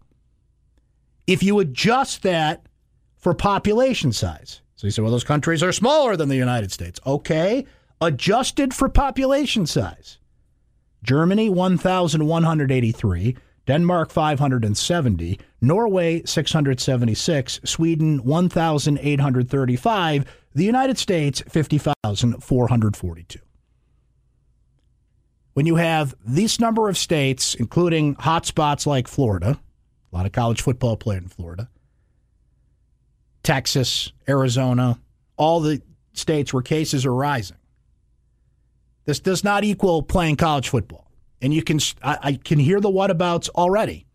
If 1.28 1.42
you 1.42 1.60
adjust 1.60 2.22
that 2.24 2.68
for 3.16 3.34
population 3.34 4.12
size, 4.12 4.62
so 4.76 4.86
you 4.86 4.92
say, 4.92 5.02
well, 5.02 5.12
those 5.12 5.24
countries 5.24 5.64
are 5.64 5.72
smaller 5.72 6.18
than 6.18 6.30
the 6.30 6.36
United 6.36 6.72
States. 6.72 7.00
Okay, 7.08 7.66
adjusted 8.02 8.74
for 8.74 8.90
population 8.90 9.66
size. 9.66 10.20
Germany, 11.06 11.50
1,183. 11.50 13.38
Denmark, 13.66 14.12
570. 14.12 15.40
Norway, 15.62 16.22
676. 16.26 17.62
Sweden, 17.64 18.24
1,835. 18.24 20.26
The 20.54 20.64
United 20.64 20.98
States, 20.98 21.42
50,442. 21.50 23.40
When 25.54 25.66
you 25.66 25.78
have 25.78 26.14
this 26.26 26.60
number 26.60 26.90
of 26.90 26.98
states, 26.98 27.56
including 27.56 28.16
hotspots 28.16 28.86
like 28.86 29.08
Florida, 29.08 29.58
a 30.12 30.16
lot 30.16 30.26
of 30.26 30.34
college 30.34 30.62
football 30.62 30.98
played 30.98 31.24
in 31.24 31.30
Florida, 31.30 31.70
Texas, 33.42 34.12
Arizona, 34.28 35.00
all 35.38 35.62
the 35.62 35.82
states 36.14 36.54
where 36.54 36.62
cases 36.62 37.06
are 37.06 37.14
rising. 37.14 37.58
This 39.06 39.20
does 39.20 39.44
not 39.44 39.64
equal 39.64 40.04
playing 40.04 40.36
college 40.36 40.70
football. 40.70 41.10
And 41.42 41.54
you 41.54 41.64
can 41.64 41.80
I, 42.04 42.18
I 42.22 42.34
can 42.34 42.60
hear 42.60 42.80
the 42.80 42.90
whatabouts 42.90 43.50
already. 43.50 44.08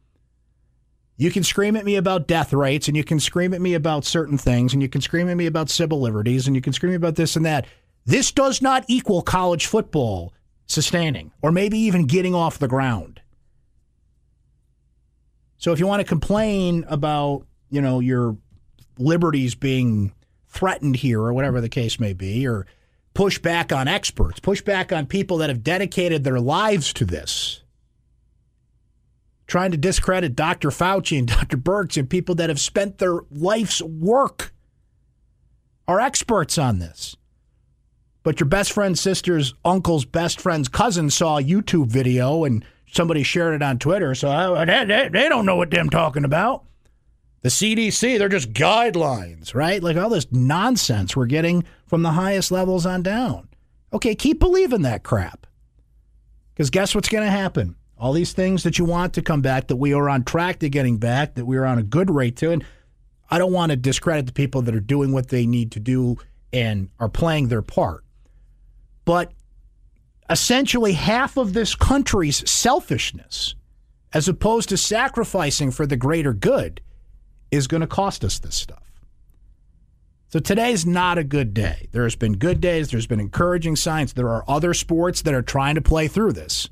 You 1.16 1.30
can 1.30 1.44
scream 1.44 1.76
at 1.76 1.84
me 1.84 1.96
about 1.96 2.26
death 2.26 2.52
rates 2.52 2.88
and 2.88 2.96
you 2.96 3.04
can 3.04 3.20
scream 3.20 3.52
at 3.52 3.60
me 3.60 3.74
about 3.74 4.04
certain 4.04 4.38
things 4.38 4.72
and 4.72 4.82
you 4.82 4.88
can 4.88 5.02
scream 5.02 5.28
at 5.28 5.36
me 5.36 5.46
about 5.46 5.68
civil 5.68 6.00
liberties 6.00 6.46
and 6.46 6.56
you 6.56 6.62
can 6.62 6.72
scream 6.72 6.94
about 6.94 7.16
this 7.16 7.36
and 7.36 7.44
that. 7.44 7.66
This 8.06 8.32
does 8.32 8.62
not 8.62 8.84
equal 8.88 9.20
college 9.20 9.66
football 9.66 10.32
sustaining 10.66 11.30
or 11.42 11.52
maybe 11.52 11.78
even 11.78 12.06
getting 12.06 12.34
off 12.34 12.58
the 12.58 12.68
ground. 12.68 13.20
So 15.58 15.72
if 15.72 15.78
you 15.78 15.86
want 15.86 16.00
to 16.00 16.08
complain 16.08 16.86
about, 16.88 17.46
you 17.68 17.82
know, 17.82 18.00
your 18.00 18.38
liberties 18.96 19.54
being 19.54 20.14
threatened 20.48 20.96
here 20.96 21.20
or 21.20 21.34
whatever 21.34 21.60
the 21.60 21.68
case 21.68 22.00
may 22.00 22.14
be 22.14 22.46
or 22.46 22.66
push 23.14 23.38
back 23.38 23.72
on 23.72 23.88
experts, 23.88 24.40
push 24.40 24.62
back 24.62 24.92
on 24.92 25.06
people 25.06 25.38
that 25.38 25.50
have 25.50 25.62
dedicated 25.62 26.24
their 26.24 26.40
lives 26.40 26.92
to 26.94 27.04
this. 27.04 27.62
Trying 29.46 29.72
to 29.72 29.76
discredit 29.76 30.36
Dr. 30.36 30.70
Fauci 30.70 31.18
and 31.18 31.28
Dr. 31.28 31.56
Birx 31.56 31.96
and 31.96 32.08
people 32.08 32.34
that 32.36 32.48
have 32.48 32.60
spent 32.60 32.98
their 32.98 33.20
life's 33.30 33.82
work 33.82 34.52
are 35.88 36.00
experts 36.00 36.56
on 36.56 36.78
this. 36.78 37.16
But 38.22 38.38
your 38.38 38.48
best 38.48 38.72
friend's 38.72 39.00
sister's 39.00 39.54
uncle's 39.64 40.04
best 40.04 40.40
friend's 40.40 40.68
cousin 40.68 41.10
saw 41.10 41.38
a 41.38 41.42
YouTube 41.42 41.88
video 41.88 42.44
and 42.44 42.64
somebody 42.92 43.22
shared 43.22 43.54
it 43.54 43.62
on 43.62 43.78
Twitter. 43.78 44.14
So 44.14 44.28
uh, 44.28 44.64
they, 44.64 45.28
don't 45.28 45.46
know 45.46 45.56
what 45.56 45.70
they're 45.70 45.84
talking 45.84 46.24
about. 46.24 46.64
The 47.42 47.48
CDC, 47.48 48.18
they're 48.18 48.28
just 48.28 48.52
guidelines, 48.52 49.54
right? 49.54 49.82
Like 49.82 49.96
all 49.96 50.10
this 50.10 50.26
nonsense 50.30 51.16
we're 51.16 51.26
getting 51.26 51.64
from 51.86 52.02
the 52.02 52.12
highest 52.12 52.52
levels 52.52 52.84
on 52.84 53.02
down. 53.02 53.48
Okay, 53.92 54.14
keep 54.14 54.38
believing 54.38 54.82
that 54.82 55.02
crap. 55.02 55.46
Because 56.52 56.70
guess 56.70 56.94
what's 56.94 57.08
going 57.08 57.24
to 57.24 57.30
happen? 57.30 57.76
All 57.98 58.12
these 58.12 58.32
things 58.32 58.62
that 58.62 58.78
you 58.78 58.84
want 58.84 59.14
to 59.14 59.22
come 59.22 59.40
back, 59.40 59.68
that 59.68 59.76
we 59.76 59.94
are 59.94 60.08
on 60.08 60.24
track 60.24 60.58
to 60.60 60.68
getting 60.68 60.98
back, 60.98 61.34
that 61.34 61.46
we 61.46 61.56
are 61.56 61.64
on 61.64 61.78
a 61.78 61.82
good 61.82 62.10
rate 62.10 62.36
to. 62.36 62.50
And 62.50 62.64
I 63.30 63.38
don't 63.38 63.52
want 63.52 63.70
to 63.70 63.76
discredit 63.76 64.26
the 64.26 64.32
people 64.32 64.62
that 64.62 64.74
are 64.74 64.80
doing 64.80 65.12
what 65.12 65.28
they 65.28 65.46
need 65.46 65.72
to 65.72 65.80
do 65.80 66.18
and 66.52 66.90
are 66.98 67.08
playing 67.08 67.48
their 67.48 67.62
part. 67.62 68.04
But 69.04 69.32
essentially, 70.28 70.92
half 70.92 71.36
of 71.36 71.52
this 71.52 71.74
country's 71.74 72.48
selfishness, 72.50 73.54
as 74.12 74.28
opposed 74.28 74.68
to 74.70 74.76
sacrificing 74.76 75.70
for 75.70 75.86
the 75.86 75.96
greater 75.96 76.32
good, 76.32 76.80
is 77.50 77.66
going 77.66 77.80
to 77.80 77.86
cost 77.86 78.24
us 78.24 78.38
this 78.38 78.54
stuff. 78.54 78.90
So 80.28 80.38
today's 80.38 80.86
not 80.86 81.18
a 81.18 81.24
good 81.24 81.52
day. 81.52 81.88
There's 81.90 82.14
been 82.14 82.34
good 82.34 82.60
days, 82.60 82.90
there's 82.90 83.06
been 83.06 83.20
encouraging 83.20 83.76
signs. 83.76 84.12
There 84.12 84.28
are 84.28 84.44
other 84.46 84.74
sports 84.74 85.22
that 85.22 85.34
are 85.34 85.42
trying 85.42 85.74
to 85.74 85.80
play 85.80 86.06
through 86.06 86.32
this. 86.32 86.68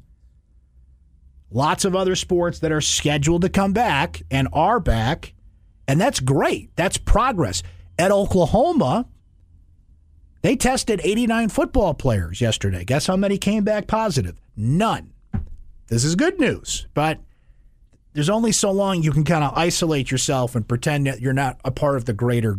Lots 1.51 1.85
of 1.85 1.97
other 1.97 2.15
sports 2.15 2.61
that 2.61 2.71
are 2.71 2.81
scheduled 2.81 3.43
to 3.43 3.49
come 3.49 3.73
back 3.73 4.23
and 4.31 4.49
are 4.53 4.79
back, 4.79 5.35
and 5.89 6.01
that's 6.01 6.21
great. 6.21 6.71
That's 6.77 6.99
progress. 6.99 7.63
At 7.99 8.13
Oklahoma, 8.13 9.07
they 10.43 10.55
tested 10.55 11.01
89 11.03 11.49
football 11.49 11.95
players 11.95 12.41
yesterday. 12.41 12.85
Guess 12.85 13.07
how 13.07 13.17
many 13.17 13.39
came 13.39 13.65
back 13.65 13.89
positive? 13.89 14.41
None. 14.57 15.13
This 15.89 16.05
is 16.05 16.15
good 16.15 16.39
news, 16.39 16.87
but 16.95 17.19
there's 18.19 18.29
only 18.29 18.51
so 18.51 18.73
long 18.73 19.01
you 19.01 19.13
can 19.13 19.23
kind 19.23 19.45
of 19.45 19.57
isolate 19.57 20.11
yourself 20.11 20.57
and 20.57 20.67
pretend 20.67 21.07
that 21.07 21.21
you're 21.21 21.33
not 21.33 21.61
a 21.65 21.71
part 21.71 21.95
of 21.95 22.05
the 22.05 22.13
greater 22.13 22.59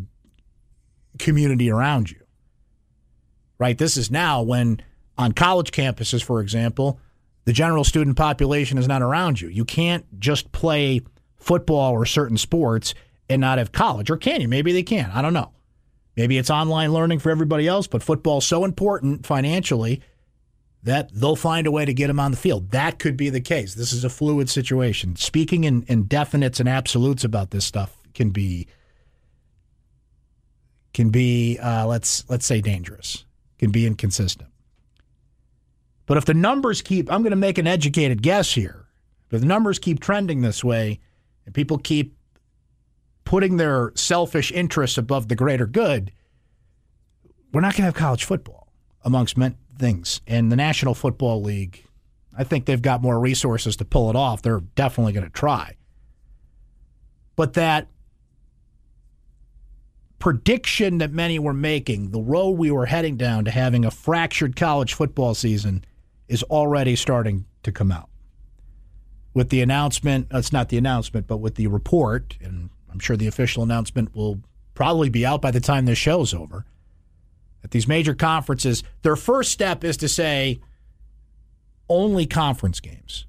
community 1.17 1.69
around 1.69 2.09
you. 2.09 2.21
Right? 3.57 3.77
This 3.77 3.97
is 3.97 4.09
now 4.09 4.41
when 4.41 4.81
on 5.17 5.33
college 5.33 5.71
campuses, 5.71 6.23
for 6.23 6.39
example, 6.39 6.97
the 7.43 7.51
general 7.51 7.83
student 7.83 8.15
population 8.15 8.77
is 8.77 8.87
not 8.87 9.01
around 9.01 9.41
you. 9.41 9.49
You 9.49 9.65
can't 9.65 10.05
just 10.17 10.49
play 10.53 11.01
football 11.35 11.91
or 11.91 12.05
certain 12.05 12.37
sports 12.37 12.93
and 13.27 13.41
not 13.41 13.57
have 13.57 13.73
college. 13.73 14.09
Or 14.09 14.15
can 14.15 14.39
you? 14.39 14.47
Maybe 14.47 14.71
they 14.71 14.83
can. 14.83 15.11
I 15.11 15.21
don't 15.21 15.33
know. 15.33 15.51
Maybe 16.15 16.37
it's 16.37 16.49
online 16.49 16.93
learning 16.93 17.19
for 17.19 17.31
everybody 17.31 17.67
else, 17.67 17.85
but 17.85 18.01
football's 18.01 18.47
so 18.47 18.63
important 18.63 19.25
financially 19.25 19.99
that 20.83 21.13
they'll 21.13 21.35
find 21.35 21.67
a 21.67 21.71
way 21.71 21.85
to 21.85 21.93
get 21.93 22.09
him 22.09 22.19
on 22.19 22.31
the 22.31 22.37
field. 22.37 22.71
That 22.71 22.99
could 22.99 23.17
be 23.17 23.29
the 23.29 23.41
case. 23.41 23.75
This 23.75 23.91
is 23.91 24.03
a 24.03 24.09
fluid 24.09 24.49
situation. 24.49 25.15
Speaking 25.15 25.65
in, 25.65 25.83
in 25.83 26.05
definites 26.05 26.59
and 26.59 26.69
absolutes 26.69 27.23
about 27.23 27.51
this 27.51 27.65
stuff 27.65 27.95
can 28.13 28.29
be 28.29 28.67
can 30.93 31.09
be 31.09 31.57
uh, 31.59 31.85
let's 31.85 32.27
let's 32.29 32.45
say 32.45 32.61
dangerous, 32.61 33.25
can 33.57 33.71
be 33.71 33.85
inconsistent. 33.85 34.49
But 36.05 36.17
if 36.17 36.25
the 36.25 36.33
numbers 36.33 36.81
keep, 36.81 37.11
I'm 37.11 37.21
going 37.21 37.31
to 37.31 37.37
make 37.37 37.59
an 37.59 37.67
educated 37.67 38.23
guess 38.23 38.53
here. 38.53 38.87
If 39.29 39.41
the 39.41 39.45
numbers 39.45 39.77
keep 39.77 39.99
trending 39.99 40.41
this 40.41 40.63
way, 40.63 40.99
and 41.45 41.53
people 41.53 41.77
keep 41.77 42.17
putting 43.25 43.57
their 43.57 43.91
selfish 43.93 44.51
interests 44.51 44.97
above 44.97 45.27
the 45.27 45.35
greater 45.35 45.67
good, 45.67 46.11
we're 47.53 47.61
not 47.61 47.73
going 47.73 47.81
to 47.81 47.83
have 47.83 47.93
college 47.93 48.23
football 48.23 48.71
amongst 49.03 49.37
men, 49.37 49.55
things. 49.79 50.21
And 50.27 50.51
the 50.51 50.55
National 50.55 50.93
Football 50.93 51.41
League, 51.41 51.85
I 52.37 52.43
think 52.43 52.65
they've 52.65 52.81
got 52.81 53.01
more 53.01 53.19
resources 53.19 53.75
to 53.77 53.85
pull 53.85 54.09
it 54.09 54.15
off. 54.15 54.41
They're 54.41 54.59
definitely 54.59 55.13
going 55.13 55.25
to 55.25 55.31
try. 55.31 55.75
But 57.35 57.53
that 57.53 57.87
prediction 60.19 60.97
that 60.97 61.11
many 61.11 61.39
were 61.39 61.53
making, 61.53 62.11
the 62.11 62.21
road 62.21 62.51
we 62.51 62.69
were 62.69 62.85
heading 62.85 63.15
down 63.15 63.45
to 63.45 63.51
having 63.51 63.85
a 63.85 63.91
fractured 63.91 64.55
college 64.55 64.93
football 64.93 65.33
season, 65.33 65.83
is 66.27 66.43
already 66.43 66.95
starting 66.95 67.45
to 67.63 67.71
come 67.71 67.91
out. 67.91 68.09
With 69.33 69.49
the 69.49 69.61
announcement, 69.61 70.27
uh, 70.33 70.39
it's 70.39 70.51
not 70.51 70.69
the 70.69 70.77
announcement, 70.77 71.27
but 71.27 71.37
with 71.37 71.55
the 71.55 71.67
report, 71.67 72.37
and 72.41 72.69
I'm 72.91 72.99
sure 72.99 73.15
the 73.15 73.27
official 73.27 73.63
announcement 73.63 74.13
will 74.13 74.41
probably 74.73 75.09
be 75.09 75.25
out 75.25 75.41
by 75.41 75.51
the 75.51 75.59
time 75.59 75.85
this 75.85 75.97
show's 75.97 76.33
over 76.33 76.65
at 77.63 77.71
these 77.71 77.87
major 77.87 78.13
conferences, 78.13 78.83
their 79.01 79.15
first 79.15 79.51
step 79.51 79.83
is 79.83 79.97
to 79.97 80.07
say 80.07 80.59
only 81.89 82.25
conference 82.25 82.79
games. 82.79 83.25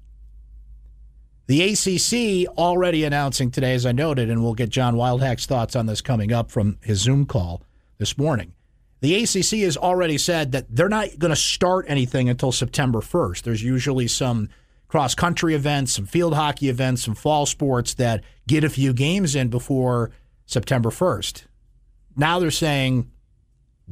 The 1.47 1.73
ACC 1.73 2.47
already 2.57 3.03
announcing 3.03 3.51
today, 3.51 3.73
as 3.73 3.85
I 3.85 3.91
noted, 3.91 4.29
and 4.29 4.41
we'll 4.41 4.53
get 4.53 4.69
John 4.69 4.95
Wildhack's 4.95 5.45
thoughts 5.45 5.75
on 5.75 5.85
this 5.85 5.99
coming 5.99 6.31
up 6.31 6.49
from 6.49 6.77
his 6.81 6.99
Zoom 6.99 7.25
call 7.25 7.63
this 7.97 8.17
morning. 8.17 8.53
The 9.01 9.23
ACC 9.23 9.63
has 9.63 9.75
already 9.75 10.17
said 10.17 10.51
that 10.53 10.67
they're 10.69 10.87
not 10.87 11.17
going 11.17 11.31
to 11.31 11.35
start 11.35 11.85
anything 11.87 12.29
until 12.29 12.51
September 12.51 12.99
1st. 12.99 13.41
There's 13.41 13.63
usually 13.63 14.07
some 14.07 14.49
cross 14.87 15.15
country 15.15 15.55
events, 15.55 15.93
some 15.93 16.05
field 16.05 16.35
hockey 16.35 16.69
events, 16.69 17.03
some 17.03 17.15
fall 17.15 17.45
sports 17.45 17.95
that 17.95 18.23
get 18.47 18.63
a 18.63 18.69
few 18.69 18.93
games 18.93 19.35
in 19.35 19.49
before 19.49 20.11
September 20.45 20.89
1st. 20.89 21.45
Now 22.15 22.39
they're 22.39 22.51
saying 22.51 23.09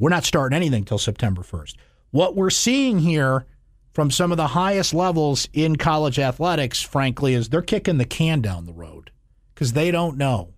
we're 0.00 0.10
not 0.10 0.24
starting 0.24 0.56
anything 0.56 0.84
till 0.84 0.98
September 0.98 1.42
1st. 1.42 1.76
What 2.10 2.34
we're 2.34 2.50
seeing 2.50 2.98
here 2.98 3.46
from 3.92 4.10
some 4.10 4.32
of 4.32 4.36
the 4.36 4.48
highest 4.48 4.94
levels 4.94 5.48
in 5.52 5.76
college 5.76 6.18
athletics, 6.18 6.80
frankly, 6.82 7.34
is 7.34 7.48
they're 7.48 7.62
kicking 7.62 7.98
the 7.98 8.04
can 8.04 8.40
down 8.40 8.66
the 8.66 8.72
road 8.72 9.12
because 9.54 9.74
they 9.74 9.90
don't 9.90 10.16
know. 10.16 10.54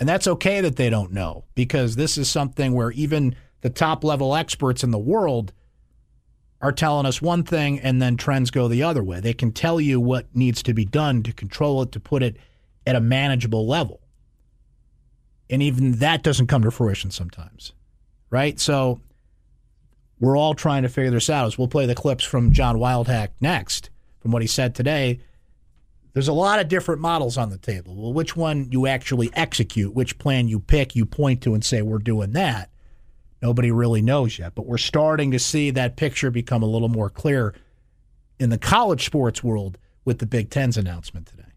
And 0.00 0.08
that's 0.08 0.26
okay 0.26 0.60
that 0.60 0.76
they 0.76 0.90
don't 0.90 1.12
know 1.12 1.44
because 1.54 1.96
this 1.96 2.18
is 2.18 2.28
something 2.28 2.72
where 2.72 2.90
even 2.90 3.36
the 3.60 3.70
top 3.70 4.02
level 4.02 4.34
experts 4.34 4.82
in 4.82 4.90
the 4.90 4.98
world 4.98 5.52
are 6.60 6.72
telling 6.72 7.06
us 7.06 7.22
one 7.22 7.44
thing 7.44 7.78
and 7.80 8.00
then 8.00 8.16
trends 8.16 8.50
go 8.50 8.68
the 8.68 8.82
other 8.82 9.02
way. 9.02 9.20
They 9.20 9.34
can 9.34 9.52
tell 9.52 9.80
you 9.80 10.00
what 10.00 10.34
needs 10.34 10.62
to 10.64 10.74
be 10.74 10.84
done 10.84 11.22
to 11.24 11.32
control 11.32 11.82
it, 11.82 11.92
to 11.92 12.00
put 12.00 12.22
it 12.22 12.36
at 12.86 12.96
a 12.96 13.00
manageable 13.00 13.66
level. 13.66 14.00
And 15.50 15.62
even 15.62 15.92
that 15.98 16.22
doesn't 16.22 16.46
come 16.46 16.62
to 16.62 16.70
fruition 16.70 17.10
sometimes, 17.10 17.72
right? 18.32 18.58
So 18.58 19.00
we're 20.18 20.36
all 20.36 20.54
trying 20.54 20.82
to 20.82 20.88
figure 20.88 21.10
this 21.12 21.30
out. 21.30 21.46
As 21.46 21.58
we'll 21.58 21.68
play 21.68 21.86
the 21.86 21.94
clips 21.94 22.24
from 22.24 22.50
John 22.50 22.76
Wildhack 22.76 23.28
next, 23.40 23.90
from 24.18 24.32
what 24.32 24.42
he 24.42 24.48
said 24.48 24.74
today. 24.74 25.20
There's 26.14 26.28
a 26.28 26.32
lot 26.32 26.60
of 26.60 26.68
different 26.68 27.00
models 27.00 27.38
on 27.38 27.50
the 27.50 27.58
table. 27.58 27.94
Well, 27.96 28.12
which 28.12 28.36
one 28.36 28.68
you 28.70 28.86
actually 28.86 29.30
execute, 29.34 29.94
which 29.94 30.18
plan 30.18 30.48
you 30.48 30.60
pick, 30.60 30.94
you 30.94 31.06
point 31.06 31.42
to 31.42 31.54
and 31.54 31.64
say, 31.64 31.80
we're 31.82 31.98
doing 31.98 32.32
that. 32.32 32.70
Nobody 33.40 33.70
really 33.70 34.02
knows 34.02 34.38
yet. 34.38 34.54
But 34.54 34.66
we're 34.66 34.78
starting 34.78 35.30
to 35.30 35.38
see 35.38 35.70
that 35.70 35.96
picture 35.96 36.30
become 36.30 36.62
a 36.62 36.66
little 36.66 36.88
more 36.88 37.10
clear 37.10 37.54
in 38.38 38.50
the 38.50 38.58
college 38.58 39.04
sports 39.04 39.42
world 39.42 39.78
with 40.04 40.18
the 40.18 40.26
Big 40.26 40.50
Ten's 40.50 40.76
announcement 40.76 41.26
today. 41.26 41.51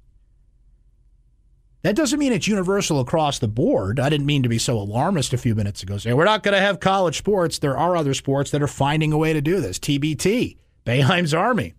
That 1.85 1.95
doesn't 1.95 2.17
mean 2.17 2.33
it's 2.33 2.47
universal 2.47 2.99
across 2.99 3.37
the 3.37 3.47
board. 3.47 3.99
I 3.99 4.09
didn't 4.09 4.25
mean 4.25 4.41
to 4.41 4.49
be 4.49 4.57
so 4.57 4.75
alarmist 4.75 5.33
a 5.33 5.37
few 5.37 5.53
minutes 5.53 5.83
ago. 5.83 5.99
Say, 5.99 6.13
we're 6.13 6.25
not 6.25 6.41
going 6.41 6.55
to 6.55 6.59
have 6.59 6.79
college 6.79 7.15
sports. 7.15 7.59
There 7.59 7.77
are 7.77 7.95
other 7.95 8.15
sports 8.15 8.49
that 8.49 8.63
are 8.63 8.67
finding 8.67 9.13
a 9.13 9.19
way 9.19 9.33
to 9.33 9.39
do 9.39 9.61
this. 9.61 9.77
TBT, 9.77 10.57
Boeheim's 10.83 11.35
Army. 11.35 11.75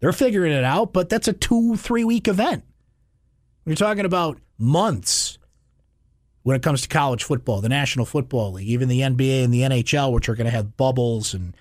They're 0.00 0.12
figuring 0.12 0.52
it 0.52 0.62
out, 0.62 0.92
but 0.92 1.08
that's 1.08 1.26
a 1.26 1.32
two, 1.32 1.76
three 1.76 2.04
week 2.04 2.28
event. 2.28 2.64
You're 3.64 3.76
talking 3.76 4.04
about 4.04 4.40
months 4.58 5.38
when 6.42 6.54
it 6.54 6.62
comes 6.62 6.82
to 6.82 6.88
college 6.88 7.24
football, 7.24 7.62
the 7.62 7.70
National 7.70 8.04
Football 8.04 8.52
League, 8.52 8.68
even 8.68 8.90
the 8.90 9.00
NBA 9.00 9.42
and 9.42 9.54
the 9.54 9.62
NHL, 9.62 10.12
which 10.12 10.28
are 10.28 10.34
going 10.34 10.44
to 10.44 10.50
have 10.50 10.76
bubbles 10.76 11.32
and 11.32 11.56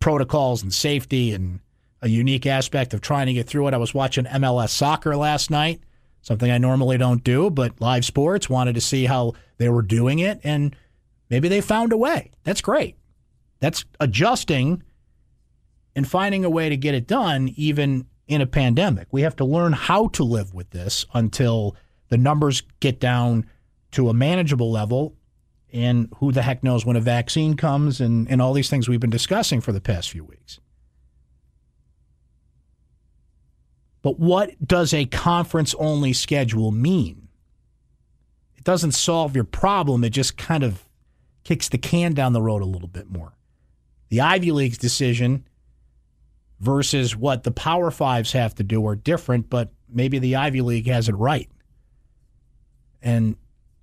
protocols 0.00 0.62
and 0.62 0.72
safety 0.72 1.34
and 1.34 1.60
a 2.00 2.08
unique 2.08 2.46
aspect 2.46 2.94
of 2.94 3.02
trying 3.02 3.26
to 3.26 3.34
get 3.34 3.46
through 3.46 3.68
it. 3.68 3.74
I 3.74 3.76
was 3.76 3.92
watching 3.92 4.24
MLS 4.24 4.70
soccer 4.70 5.14
last 5.18 5.50
night, 5.50 5.82
something 6.26 6.50
I 6.50 6.58
normally 6.58 6.98
don't 6.98 7.22
do, 7.22 7.50
but 7.50 7.80
live 7.80 8.04
sports 8.04 8.50
wanted 8.50 8.74
to 8.74 8.80
see 8.80 9.04
how 9.04 9.34
they 9.58 9.68
were 9.68 9.82
doing 9.82 10.18
it, 10.18 10.40
and 10.42 10.74
maybe 11.30 11.48
they 11.48 11.60
found 11.60 11.92
a 11.92 11.96
way. 11.96 12.32
That's 12.42 12.60
great. 12.60 12.96
That's 13.60 13.84
adjusting 14.00 14.82
and 15.94 16.06
finding 16.06 16.44
a 16.44 16.50
way 16.50 16.68
to 16.68 16.76
get 16.76 16.96
it 16.96 17.06
done, 17.06 17.52
even 17.54 18.06
in 18.26 18.40
a 18.40 18.46
pandemic. 18.46 19.06
We 19.12 19.22
have 19.22 19.36
to 19.36 19.44
learn 19.44 19.72
how 19.72 20.08
to 20.08 20.24
live 20.24 20.52
with 20.52 20.70
this 20.70 21.06
until 21.14 21.76
the 22.08 22.18
numbers 22.18 22.64
get 22.80 22.98
down 22.98 23.46
to 23.92 24.08
a 24.08 24.14
manageable 24.14 24.72
level. 24.72 25.14
And 25.72 26.12
who 26.18 26.32
the 26.32 26.42
heck 26.42 26.64
knows 26.64 26.86
when 26.86 26.96
a 26.96 27.00
vaccine 27.00 27.54
comes 27.54 28.00
and, 28.00 28.28
and 28.30 28.40
all 28.40 28.52
these 28.52 28.70
things 28.70 28.88
we've 28.88 29.00
been 29.00 29.10
discussing 29.10 29.60
for 29.60 29.72
the 29.72 29.80
past 29.80 30.10
few 30.10 30.24
weeks. 30.24 30.58
But 34.06 34.20
what 34.20 34.64
does 34.64 34.94
a 34.94 35.04
conference 35.04 35.74
only 35.80 36.12
schedule 36.12 36.70
mean? 36.70 37.26
It 38.56 38.62
doesn't 38.62 38.92
solve 38.92 39.34
your 39.34 39.42
problem, 39.42 40.04
it 40.04 40.10
just 40.10 40.36
kind 40.36 40.62
of 40.62 40.84
kicks 41.42 41.68
the 41.68 41.76
can 41.76 42.14
down 42.14 42.32
the 42.32 42.40
road 42.40 42.62
a 42.62 42.66
little 42.66 42.86
bit 42.86 43.10
more. 43.10 43.32
The 44.10 44.20
Ivy 44.20 44.52
League's 44.52 44.78
decision 44.78 45.44
versus 46.60 47.16
what 47.16 47.42
the 47.42 47.50
Power 47.50 47.90
Fives 47.90 48.30
have 48.30 48.54
to 48.54 48.62
do 48.62 48.86
are 48.86 48.94
different, 48.94 49.50
but 49.50 49.72
maybe 49.88 50.20
the 50.20 50.36
Ivy 50.36 50.60
League 50.60 50.86
has 50.86 51.08
it 51.08 51.16
right. 51.16 51.50
And 53.02 53.34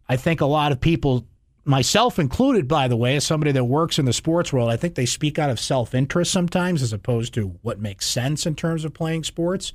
I 0.08 0.16
think 0.16 0.40
a 0.40 0.46
lot 0.46 0.72
of 0.72 0.80
people, 0.80 1.28
myself 1.66 2.18
included, 2.18 2.66
by 2.66 2.88
the 2.88 2.96
way, 2.96 3.18
as 3.18 3.26
somebody 3.26 3.52
that 3.52 3.66
works 3.66 4.00
in 4.00 4.06
the 4.06 4.14
sports 4.14 4.54
world, 4.54 4.70
I 4.70 4.78
think 4.78 4.96
they 4.96 5.06
speak 5.06 5.38
out 5.38 5.50
of 5.50 5.60
self 5.60 5.94
interest 5.94 6.32
sometimes 6.32 6.82
as 6.82 6.94
opposed 6.94 7.34
to 7.34 7.60
what 7.62 7.82
makes 7.82 8.06
sense 8.08 8.46
in 8.46 8.56
terms 8.56 8.86
of 8.86 8.94
playing 8.94 9.26
sports. 9.26 9.74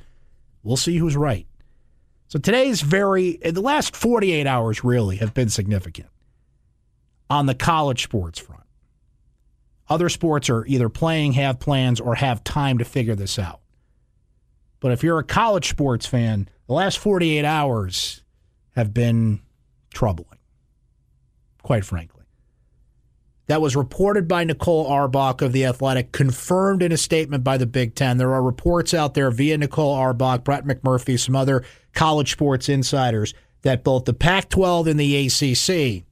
We'll 0.68 0.76
see 0.76 0.98
who's 0.98 1.16
right. 1.16 1.46
So 2.26 2.38
today's 2.38 2.83
very, 2.83 3.42
eh, 3.42 3.52
the 3.52 3.62
last 3.62 3.96
48 3.96 4.46
hours 4.46 4.85
really 4.85 5.16
have 5.16 5.33
been 5.33 5.48
significant 5.48 6.11
on 7.31 7.46
the 7.46 7.54
college 7.54 8.02
sports 8.02 8.38
front. 8.38 8.64
Other 9.88 10.11
sports 10.11 10.50
are 10.50 10.66
either 10.66 10.90
playing, 10.90 11.33
have 11.33 11.59
plans, 11.59 12.00
or 12.00 12.16
have 12.16 12.44
time 12.44 12.76
to 12.76 12.85
figure 12.85 13.14
this 13.14 13.38
out. 13.38 13.61
But 14.81 14.92
if 14.92 15.02
you're 15.02 15.18
a 15.18 15.24
college 15.24 15.70
sports 15.70 16.04
fan, 16.04 16.50
the 16.66 16.74
last 16.74 16.98
48 16.98 17.46
hours 17.46 18.22
have 18.76 18.92
been 18.92 19.40
troubling, 19.94 20.38
quite 21.62 21.87
frankly. 21.87 22.17
That 23.49 23.63
was 23.63 23.75
reported 23.75 24.29
by 24.29 24.45
Nicole 24.45 24.87
Auerbach 24.87 25.41
of 25.41 25.53
The 25.53 25.65
Athletic, 25.65 26.13
confirmed 26.13 26.83
in 26.83 26.93
a 26.93 26.99
statement 26.99 27.43
by 27.43 27.57
the 27.57 27.67
Big 27.67 27.95
Ten. 27.95 28.19
There 28.19 28.35
are 28.35 28.43
reports 28.43 28.93
out 28.93 29.15
there 29.15 29.31
via 29.31 29.57
Nicole 29.57 29.95
Auerbach, 29.95 30.45
Brett 30.45 30.67
McMurphy, 30.67 31.19
some 31.19 31.35
other 31.35 31.65
college 31.95 32.31
sports 32.31 32.69
insiders 32.69 33.33
that 33.63 33.85
both 33.85 34.05
the 34.05 34.13
Pac 34.13 34.51
12 34.51 34.89
and 34.89 35.01
the 35.01 35.27
ACC 35.27 36.05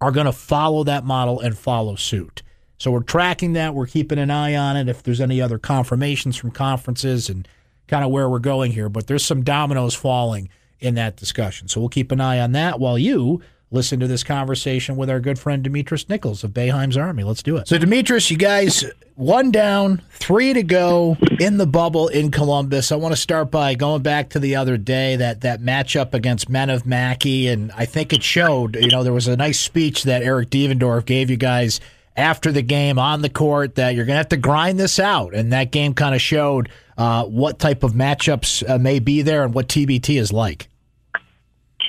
are 0.00 0.12
going 0.12 0.26
to 0.26 0.32
follow 0.32 0.84
that 0.84 1.04
model 1.04 1.40
and 1.40 1.56
follow 1.56 1.96
suit. 1.96 2.42
So 2.76 2.90
we're 2.90 3.02
tracking 3.02 3.54
that. 3.54 3.74
We're 3.74 3.86
keeping 3.86 4.18
an 4.18 4.30
eye 4.30 4.54
on 4.54 4.76
it. 4.76 4.88
If 4.88 5.02
there's 5.02 5.20
any 5.20 5.40
other 5.40 5.58
confirmations 5.58 6.36
from 6.36 6.50
conferences 6.50 7.30
and 7.30 7.48
kind 7.88 8.04
of 8.04 8.10
where 8.10 8.28
we're 8.28 8.40
going 8.40 8.72
here, 8.72 8.90
but 8.90 9.06
there's 9.06 9.24
some 9.24 9.42
dominoes 9.42 9.94
falling 9.94 10.50
in 10.80 10.96
that 10.96 11.16
discussion. 11.16 11.68
So 11.68 11.80
we'll 11.80 11.88
keep 11.88 12.12
an 12.12 12.20
eye 12.20 12.40
on 12.40 12.52
that 12.52 12.78
while 12.78 12.98
you 12.98 13.40
listen 13.72 13.98
to 14.00 14.06
this 14.06 14.22
conversation 14.22 14.96
with 14.96 15.10
our 15.10 15.18
good 15.18 15.38
friend 15.38 15.64
Demetris 15.64 16.08
Nichols 16.08 16.44
of 16.44 16.52
Boeheim's 16.52 16.96
Army. 16.96 17.24
Let's 17.24 17.42
do 17.42 17.56
it. 17.56 17.66
So, 17.66 17.78
Demetris, 17.78 18.30
you 18.30 18.36
guys, 18.36 18.84
one 19.16 19.50
down, 19.50 20.02
three 20.12 20.52
to 20.52 20.62
go 20.62 21.16
in 21.40 21.56
the 21.56 21.66
bubble 21.66 22.08
in 22.08 22.30
Columbus. 22.30 22.92
I 22.92 22.96
want 22.96 23.14
to 23.14 23.20
start 23.20 23.50
by 23.50 23.74
going 23.74 24.02
back 24.02 24.30
to 24.30 24.38
the 24.38 24.56
other 24.56 24.76
day 24.76 25.16
that 25.16 25.40
that 25.40 25.60
matchup 25.60 26.14
against 26.14 26.48
Men 26.48 26.70
of 26.70 26.86
Mackey, 26.86 27.48
and 27.48 27.72
I 27.72 27.86
think 27.86 28.12
it 28.12 28.22
showed. 28.22 28.76
You 28.76 28.88
know, 28.88 29.02
there 29.02 29.12
was 29.12 29.28
a 29.28 29.36
nice 29.36 29.58
speech 29.58 30.04
that 30.04 30.22
Eric 30.22 30.50
Devendorf 30.50 31.04
gave 31.04 31.30
you 31.30 31.36
guys 31.36 31.80
after 32.16 32.52
the 32.52 32.62
game 32.62 32.98
on 32.98 33.22
the 33.22 33.30
court 33.30 33.76
that 33.76 33.94
you're 33.94 34.04
going 34.04 34.14
to 34.14 34.18
have 34.18 34.28
to 34.28 34.36
grind 34.36 34.78
this 34.78 34.98
out. 34.98 35.34
And 35.34 35.52
that 35.52 35.70
game 35.72 35.94
kind 35.94 36.14
of 36.14 36.20
showed 36.20 36.68
uh, 36.98 37.24
what 37.24 37.58
type 37.58 37.82
of 37.82 37.92
matchups 37.92 38.68
uh, 38.68 38.78
may 38.78 38.98
be 38.98 39.22
there 39.22 39.44
and 39.44 39.54
what 39.54 39.68
TBT 39.68 40.20
is 40.20 40.32
like. 40.32 40.68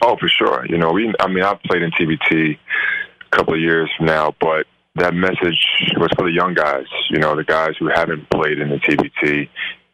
Oh, 0.04 0.18
for 0.18 0.28
sure. 0.28 0.66
You 0.68 0.78
know, 0.78 0.92
we. 0.92 1.14
I 1.20 1.28
mean, 1.28 1.44
I've 1.44 1.62
played 1.64 1.82
in 1.82 1.92
TBT 1.92 2.58
a 3.32 3.36
couple 3.36 3.54
of 3.54 3.60
years 3.62 3.90
now, 4.02 4.36
but 4.40 4.68
that 4.96 5.14
message 5.14 5.66
was 5.98 6.10
for 6.18 6.26
the 6.26 6.34
young 6.34 6.54
guys. 6.54 6.86
You 7.10 7.20
know, 7.20 7.36
the 7.36 7.44
guys 7.44 7.76
who 7.80 7.88
haven't 7.88 8.30
played 8.30 8.60
in 8.60 8.70
the 8.70 8.78
TBT, 8.78 9.50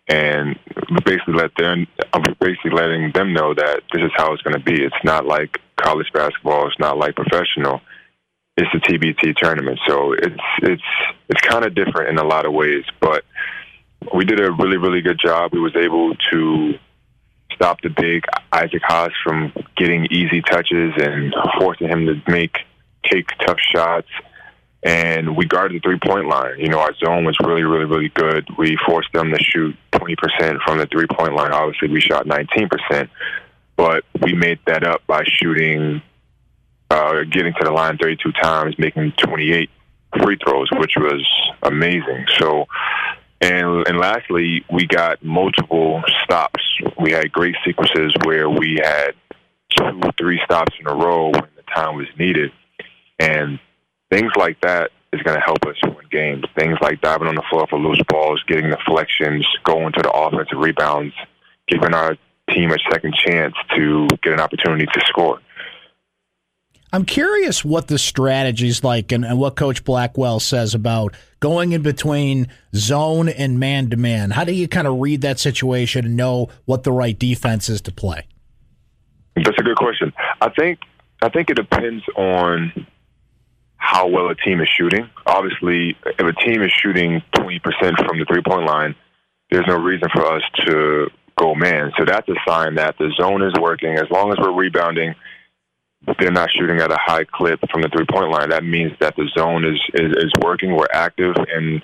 and 0.08 0.58
basically 1.06 1.36
let 1.36 1.52
them. 1.58 1.86
I'm 2.14 2.24
basically 2.40 2.72
letting 2.72 3.12
them 3.14 3.34
know 3.34 3.54
that 3.54 3.82
this 3.94 4.04
is 4.04 4.12
how 4.16 4.34
it's 4.34 4.42
going 4.42 4.58
to 4.58 4.64
be. 4.64 4.84
It's 4.84 5.04
not 5.04 5.26
like 5.26 5.60
college 5.78 6.08
basketball. 6.12 6.68
It's 6.68 6.80
not 6.80 6.98
like 6.98 7.16
professional 7.16 7.82
it's 8.60 8.72
the 8.74 8.80
TBT 8.80 9.36
tournament. 9.38 9.80
So 9.88 10.14
it's 10.14 10.44
it's 10.62 10.84
it's 11.30 11.42
kind 11.42 11.66
of 11.66 11.76
different 11.76 12.10
in 12.10 12.18
a 12.18 12.24
lot 12.24 12.46
of 12.46 12.54
ways, 12.54 12.84
but 13.00 13.24
we 14.14 14.26
did 14.26 14.40
a 14.40 14.52
really 14.52 14.78
really 14.78 15.02
good 15.02 15.20
job. 15.24 15.52
We 15.54 15.60
was 15.60 15.76
able 15.76 16.16
to 16.32 16.74
stop 17.60 17.82
the 17.82 17.90
big 17.90 18.24
Isaac 18.54 18.82
Haas 18.84 19.12
from 19.22 19.52
getting 19.76 20.06
easy 20.06 20.42
touches 20.42 20.94
and 20.98 21.36
forcing 21.60 21.90
him 21.90 22.06
to 22.06 22.32
make 22.32 22.58
take 23.04 23.28
tough 23.46 23.60
shots. 23.60 24.08
And 24.82 25.36
we 25.36 25.46
guarded 25.46 25.82
the 25.82 25.86
three 25.86 26.00
point 26.00 26.28
line. 26.28 26.58
You 26.58 26.70
know, 26.70 26.80
our 26.80 26.94
zone 27.04 27.26
was 27.26 27.38
really, 27.44 27.64
really, 27.64 27.84
really 27.84 28.10
good. 28.10 28.48
We 28.58 28.78
forced 28.88 29.12
them 29.12 29.32
to 29.32 29.44
shoot 29.44 29.76
20% 29.92 30.62
from 30.66 30.78
the 30.78 30.88
three 30.90 31.08
point 31.08 31.34
line. 31.34 31.52
Obviously, 31.52 31.90
we 31.90 32.00
shot 32.00 32.26
19%, 32.26 33.10
but 33.76 34.06
we 34.22 34.34
made 34.34 34.60
that 34.66 34.88
up 34.88 35.06
by 35.06 35.24
shooting 35.26 36.02
uh, 36.90 37.24
getting 37.30 37.54
to 37.54 37.66
the 37.66 37.72
line 37.72 37.98
32 37.98 38.32
times, 38.42 38.76
making 38.80 39.12
28 39.18 39.70
free 40.24 40.38
throws, 40.44 40.70
which 40.78 40.94
was 40.98 41.28
amazing. 41.62 42.26
So, 42.40 42.66
and 43.42 43.88
and 43.88 43.98
lastly, 43.98 44.66
we 44.72 44.86
got 44.86 45.24
multiple 45.24 46.02
stops. 46.24 46.64
We 47.00 47.12
had 47.12 47.32
great 47.32 47.56
sequences 47.66 48.14
where 48.24 48.50
we 48.50 48.80
had 48.84 49.12
two, 49.78 50.02
three 50.18 50.42
stops 50.46 50.76
in 50.80 50.88
a 50.88 50.94
row 50.94 51.30
when 51.30 51.48
the 51.56 51.64
time 51.74 51.96
was 51.96 52.08
needed, 52.18 52.52
and 53.18 53.60
things 54.12 54.32
like 54.36 54.60
that 54.62 54.92
is 55.14 55.22
going 55.24 55.38
to 55.38 55.44
help 55.44 55.66
us 55.66 55.76
win 55.84 56.06
games. 56.12 56.46
Things 56.58 56.78
like 56.82 57.02
diving 57.02 57.28
on 57.28 57.36
the 57.36 57.44
floor 57.50 57.66
for 57.68 57.80
loose 57.80 58.02
balls, 58.08 58.44
getting 58.48 58.70
deflections, 58.70 59.48
going 59.64 59.92
to 59.94 60.02
the 60.02 60.12
offensive 60.12 60.58
rebounds, 60.58 61.14
giving 61.68 61.94
our 61.94 62.16
team 62.50 62.72
a 62.72 62.78
second 62.92 63.14
chance 63.16 63.56
to 63.76 64.08
get 64.24 64.34
an 64.34 64.40
opportunity 64.40 64.86
to 64.86 65.02
score. 65.06 65.40
I'm 66.92 67.06
curious 67.06 67.64
what 67.64 67.88
the 67.88 68.00
strategy's 68.00 68.84
like 68.84 69.12
and, 69.12 69.24
and, 69.24 69.38
what 69.38 69.56
Coach 69.56 69.84
Blackwell 69.84 70.40
says 70.40 70.74
about 70.74 71.16
going 71.40 71.72
in 71.74 71.84
between 71.84 72.48
zone 72.76 73.30
and 73.30 73.60
man 73.60 73.92
to 73.92 73.98
man. 73.98 74.32
How 74.32 74.44
do 74.44 74.54
you 74.54 74.68
kind 74.68 74.88
of 74.88 75.00
read 75.00 75.22
that 75.22 75.40
situation 75.40 76.06
and 76.06 76.18
know 76.18 76.50
what 76.66 76.84
the 76.84 76.92
right 76.92 77.18
defense 77.18 77.70
is 77.70 77.82
to 77.82 77.92
play? 77.92 78.28
That's 79.36 79.60
a 79.60 79.64
good 79.64 79.78
question. 79.78 80.14
I 80.42 80.50
think 80.50 80.80
I 81.22 81.30
think 81.30 81.50
it 81.50 81.56
depends 81.56 82.04
on 82.16 82.88
how 83.78 84.08
well 84.08 84.30
a 84.30 84.36
team 84.36 84.60
is 84.60 84.70
shooting. 84.70 85.10
Obviously, 85.26 85.96
if 86.06 86.22
a 86.22 86.34
team 86.34 86.62
is 86.62 86.72
shooting 86.72 87.22
20% 87.36 87.62
from 88.08 88.20
the 88.20 88.26
three 88.26 88.42
point 88.42 88.66
line, 88.66 88.96
there's 89.52 89.68
no 89.68 89.78
reason 89.78 90.10
for 90.14 90.26
us 90.26 90.42
to 90.66 91.10
go 91.38 91.56
man. 91.56 91.92
So 91.98 92.06
that's 92.06 92.28
a 92.30 92.36
sign 92.48 92.76
that 92.76 92.98
the 92.98 93.12
zone 93.20 93.44
is 93.44 93.54
working. 93.60 93.96
As 93.96 94.10
long 94.12 94.32
as 94.32 94.38
we're 94.40 94.54
rebounding, 94.54 95.16
they're 96.20 96.32
not 96.32 96.50
shooting 96.52 96.80
at 96.80 96.92
a 96.92 96.98
high 97.00 97.26
clip 97.26 97.60
from 97.72 97.82
the 97.82 97.90
three 97.90 98.06
point 98.06 98.32
line. 98.32 98.50
That 98.50 98.64
means 98.64 98.92
that 99.00 99.16
the 99.16 99.30
zone 99.38 99.66
is, 99.66 99.80
is, 99.94 100.12
is 100.24 100.32
working. 100.42 100.76
We're 100.76 100.88
active 100.92 101.36
and 101.38 101.82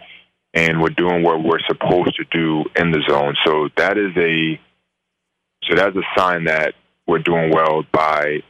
and 0.54 0.82
we're 0.82 0.89
doing 0.89 1.21
what 1.21 1.43
we're 1.43 1.60
supposed 1.67 2.15
to 2.15 2.23
do 2.32 2.63
in 2.78 2.91
the 2.91 3.01
zone. 3.10 3.36
So 3.45 3.69
that 3.75 3.97
is 3.97 4.15
a 4.15 4.60
so 5.65 5.75
that's 5.75 5.95
a 5.95 6.19
sign 6.19 6.45
that 6.45 6.75
we're 7.08 7.19
doing 7.19 7.51
well 7.51 7.84
by 7.91 8.41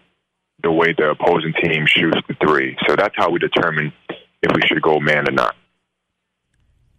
the 0.62 0.72
way 0.72 0.94
the 0.98 1.12
opposing 1.12 1.54
team 1.64 1.86
shoots 1.88 2.18
the 2.28 2.36
three. 2.46 2.78
So 2.88 2.96
that's 2.96 3.16
how 3.18 3.30
we 3.30 3.40
determine 3.40 3.92
if 4.10 4.52
we 4.54 4.62
should 4.68 4.82
go 4.82 5.00
man 5.00 5.28
or 5.28 5.32
not. 5.32 5.56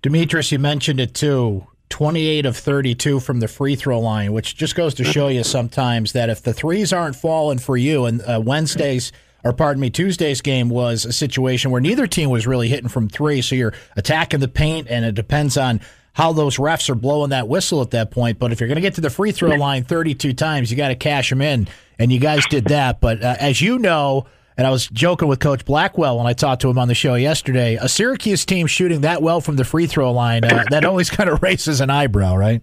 Demetris, 0.02 0.52
you 0.52 0.58
mentioned 0.58 1.00
it 1.00 1.14
too. 1.14 1.66
28 1.88 2.46
of 2.46 2.56
32 2.56 3.20
from 3.20 3.40
the 3.40 3.48
free 3.48 3.76
throw 3.76 4.00
line, 4.00 4.32
which 4.32 4.56
just 4.56 4.74
goes 4.74 4.94
to 4.94 5.04
show 5.04 5.28
you 5.28 5.44
sometimes 5.44 6.12
that 6.12 6.28
if 6.28 6.42
the 6.42 6.52
threes 6.52 6.92
aren't 6.92 7.16
falling 7.16 7.58
for 7.58 7.76
you, 7.76 8.04
and 8.04 8.20
uh, 8.22 8.40
Wednesday's 8.44 9.12
or 9.46 9.52
pardon 9.52 9.80
me, 9.80 9.90
Tuesday's 9.90 10.40
game 10.40 10.68
was 10.68 11.04
a 11.04 11.12
situation 11.12 11.70
where 11.70 11.80
neither 11.80 12.08
team 12.08 12.30
was 12.30 12.48
really 12.48 12.68
hitting 12.68 12.88
from 12.88 13.08
three, 13.08 13.40
so 13.40 13.54
you're 13.54 13.74
attacking 13.96 14.40
the 14.40 14.48
paint, 14.48 14.88
and 14.90 15.04
it 15.04 15.14
depends 15.14 15.56
on 15.56 15.80
how 16.14 16.32
those 16.32 16.56
refs 16.56 16.90
are 16.90 16.96
blowing 16.96 17.30
that 17.30 17.46
whistle 17.46 17.80
at 17.80 17.92
that 17.92 18.10
point. 18.10 18.40
But 18.40 18.50
if 18.50 18.58
you're 18.58 18.66
going 18.66 18.76
to 18.76 18.82
get 18.82 18.94
to 18.94 19.00
the 19.00 19.10
free 19.10 19.30
throw 19.30 19.50
line 19.50 19.84
32 19.84 20.32
times, 20.32 20.70
you 20.70 20.76
got 20.76 20.88
to 20.88 20.96
cash 20.96 21.30
them 21.30 21.40
in, 21.42 21.68
and 21.96 22.10
you 22.10 22.18
guys 22.18 22.44
did 22.46 22.64
that. 22.66 23.00
But 23.00 23.22
uh, 23.22 23.36
as 23.38 23.60
you 23.60 23.78
know, 23.78 24.26
and 24.56 24.66
I 24.66 24.70
was 24.70 24.86
joking 24.88 25.28
with 25.28 25.40
Coach 25.40 25.64
Blackwell 25.64 26.18
when 26.18 26.26
I 26.26 26.32
talked 26.32 26.62
to 26.62 26.70
him 26.70 26.78
on 26.78 26.88
the 26.88 26.94
show 26.94 27.14
yesterday. 27.14 27.76
A 27.76 27.88
Syracuse 27.88 28.44
team 28.44 28.66
shooting 28.66 29.02
that 29.02 29.22
well 29.22 29.40
from 29.40 29.56
the 29.56 29.64
free 29.64 29.86
throw 29.86 30.12
line, 30.12 30.44
uh, 30.44 30.64
that 30.70 30.84
always 30.84 31.10
kind 31.16 31.28
of 31.28 31.42
raises 31.42 31.80
an 31.80 31.90
eyebrow, 31.90 32.36
right? 32.36 32.62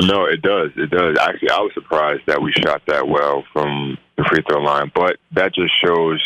No, 0.00 0.24
it 0.24 0.42
does. 0.42 0.70
It 0.76 0.90
does. 0.90 1.16
Actually, 1.20 1.50
I 1.50 1.60
was 1.60 1.72
surprised 1.74 2.22
that 2.26 2.42
we 2.42 2.52
shot 2.52 2.82
that 2.86 3.06
well 3.06 3.44
from 3.52 3.96
the 4.16 4.24
free 4.24 4.42
throw 4.48 4.60
line, 4.60 4.90
but 4.94 5.18
that 5.32 5.54
just 5.54 5.72
shows 5.84 6.20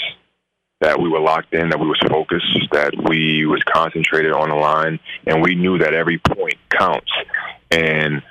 that 0.80 1.00
we 1.00 1.08
were 1.08 1.20
locked 1.20 1.52
in, 1.52 1.70
that 1.70 1.80
we 1.80 1.86
was 1.86 2.00
focused, 2.08 2.46
that 2.72 2.92
we 3.08 3.44
was 3.44 3.62
concentrated 3.64 4.32
on 4.32 4.48
the 4.48 4.54
line, 4.54 5.00
and 5.26 5.42
we 5.42 5.54
knew 5.54 5.78
that 5.78 5.92
every 5.92 6.18
point 6.18 6.54
counts. 6.70 7.10
And 7.70 8.22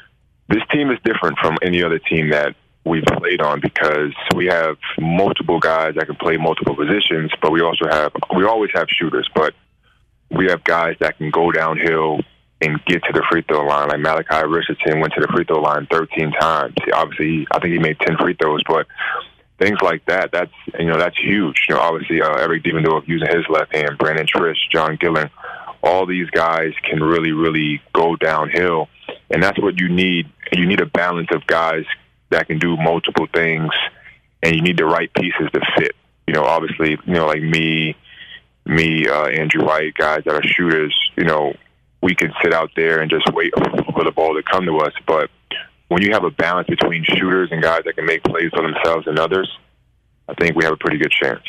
this 0.50 0.64
team 0.72 0.90
is 0.90 0.98
different 1.04 1.38
from 1.40 1.58
any 1.62 1.84
other 1.84 2.00
team 2.00 2.30
that 2.30 2.56
we've 2.88 3.04
played 3.04 3.42
on 3.42 3.60
because 3.62 4.14
we 4.36 4.48
have 4.48 4.78
multiple 5.00 5.60
guys 5.60 5.96
that 5.96 6.08
can 6.08 6.16
play 6.16 6.38
multiple 6.38 6.76
positions, 6.76 7.32
but 7.42 7.52
we 7.52 7.62
also 7.62 7.88
have 7.90 8.12
we 8.36 8.46
always 8.46 8.72
have 8.74 8.88
shooters, 8.90 9.30
but 9.36 9.54
we 10.32 10.48
have 10.48 10.64
guys 10.64 10.96
that 11.00 11.18
can 11.18 11.30
go 11.32 11.52
downhill 11.52 12.20
and 12.62 12.84
get 12.86 13.04
to 13.04 13.14
the 13.14 13.24
free 13.30 13.44
throw 13.48 13.66
line. 13.66 13.90
Like 13.90 14.00
Malachi 14.00 14.48
Richardson 14.48 15.00
went 15.00 15.14
to 15.14 15.22
the 15.22 15.28
free 15.34 15.46
throw 15.46 15.62
line 15.62 15.88
13 15.92 16.32
times. 16.32 16.74
Obviously, 16.94 17.48
I 17.52 17.60
think 17.60 17.74
he 17.74 17.80
made 17.80 18.00
10 18.00 18.18
free 18.18 18.34
throws, 18.34 18.62
but 18.68 18.88
things 19.60 19.78
like 19.82 20.06
that, 20.06 20.32
that's 20.32 20.52
you 20.80 20.86
know 20.86 20.98
that's 20.98 21.18
huge. 21.20 21.66
You 21.70 21.76
know, 21.76 21.82
obviously 21.82 22.22
uh, 22.22 22.36
Eric 22.36 22.64
Devendorf 22.64 23.08
using 23.08 23.30
his 23.30 23.46
left 23.50 23.76
hand, 23.76 23.98
Brandon 23.98 24.26
Triche, 24.26 24.70
John 24.72 24.98
Gillon, 25.00 25.30
all 25.84 26.06
these 26.06 26.30
guys 26.32 26.74
can 26.84 27.02
really 27.02 27.32
really 27.32 27.82
go 27.94 28.16
downhill, 28.16 28.90
and 29.30 29.42
that's 29.42 29.60
what 29.60 29.80
you 29.80 29.90
need. 29.90 30.28
You 30.52 30.66
need 30.66 30.82
a 30.82 30.86
balance 30.86 31.30
of 31.32 31.46
guys 31.48 31.86
that 32.30 32.48
can 32.48 32.60
do 32.60 32.78
multiple 32.78 33.28
things, 33.34 33.72
and 34.44 34.56
you 34.56 34.62
need 34.62 34.78
the 34.78 34.86
right 34.86 35.12
pieces 35.14 35.50
to 35.54 35.62
fit. 35.78 35.96
You 36.28 36.34
know, 36.34 36.44
obviously, 36.44 36.98
you 37.06 37.14
know, 37.14 37.26
like 37.26 37.42
me, 37.42 37.96
me, 38.66 39.08
uh, 39.08 39.28
Andrew 39.28 39.66
White, 39.66 39.94
guys 39.96 40.24
that 40.26 40.34
are 40.34 40.44
shooters. 40.44 40.94
You 41.16 41.24
know, 41.24 41.54
we 42.02 42.16
can 42.16 42.34
sit 42.44 42.54
out 42.54 42.72
there 42.76 43.00
and 43.00 43.10
just 43.10 43.26
wait 43.34 43.54
for 43.94 44.04
the 44.04 44.12
ball 44.12 44.36
to 44.36 44.44
come 44.44 44.66
to 44.66 44.78
us. 44.80 44.94
But 45.06 45.30
when 45.88 46.02
you 46.02 46.12
have 46.12 46.24
a 46.24 46.32
balance 46.32 46.68
between 46.68 47.04
shooters 47.04 47.50
and 47.52 47.62
guys 47.62 47.82
that 47.86 47.96
can 47.96 48.06
make 48.06 48.24
plays 48.24 48.52
for 48.54 48.62
themselves 48.62 49.08
and 49.08 49.18
others, 49.18 49.50
I 50.28 50.34
think 50.34 50.56
we 50.56 50.66
have 50.66 50.74
a 50.74 50.78
pretty 50.78 50.98
good 50.98 51.12
chance. 51.12 51.44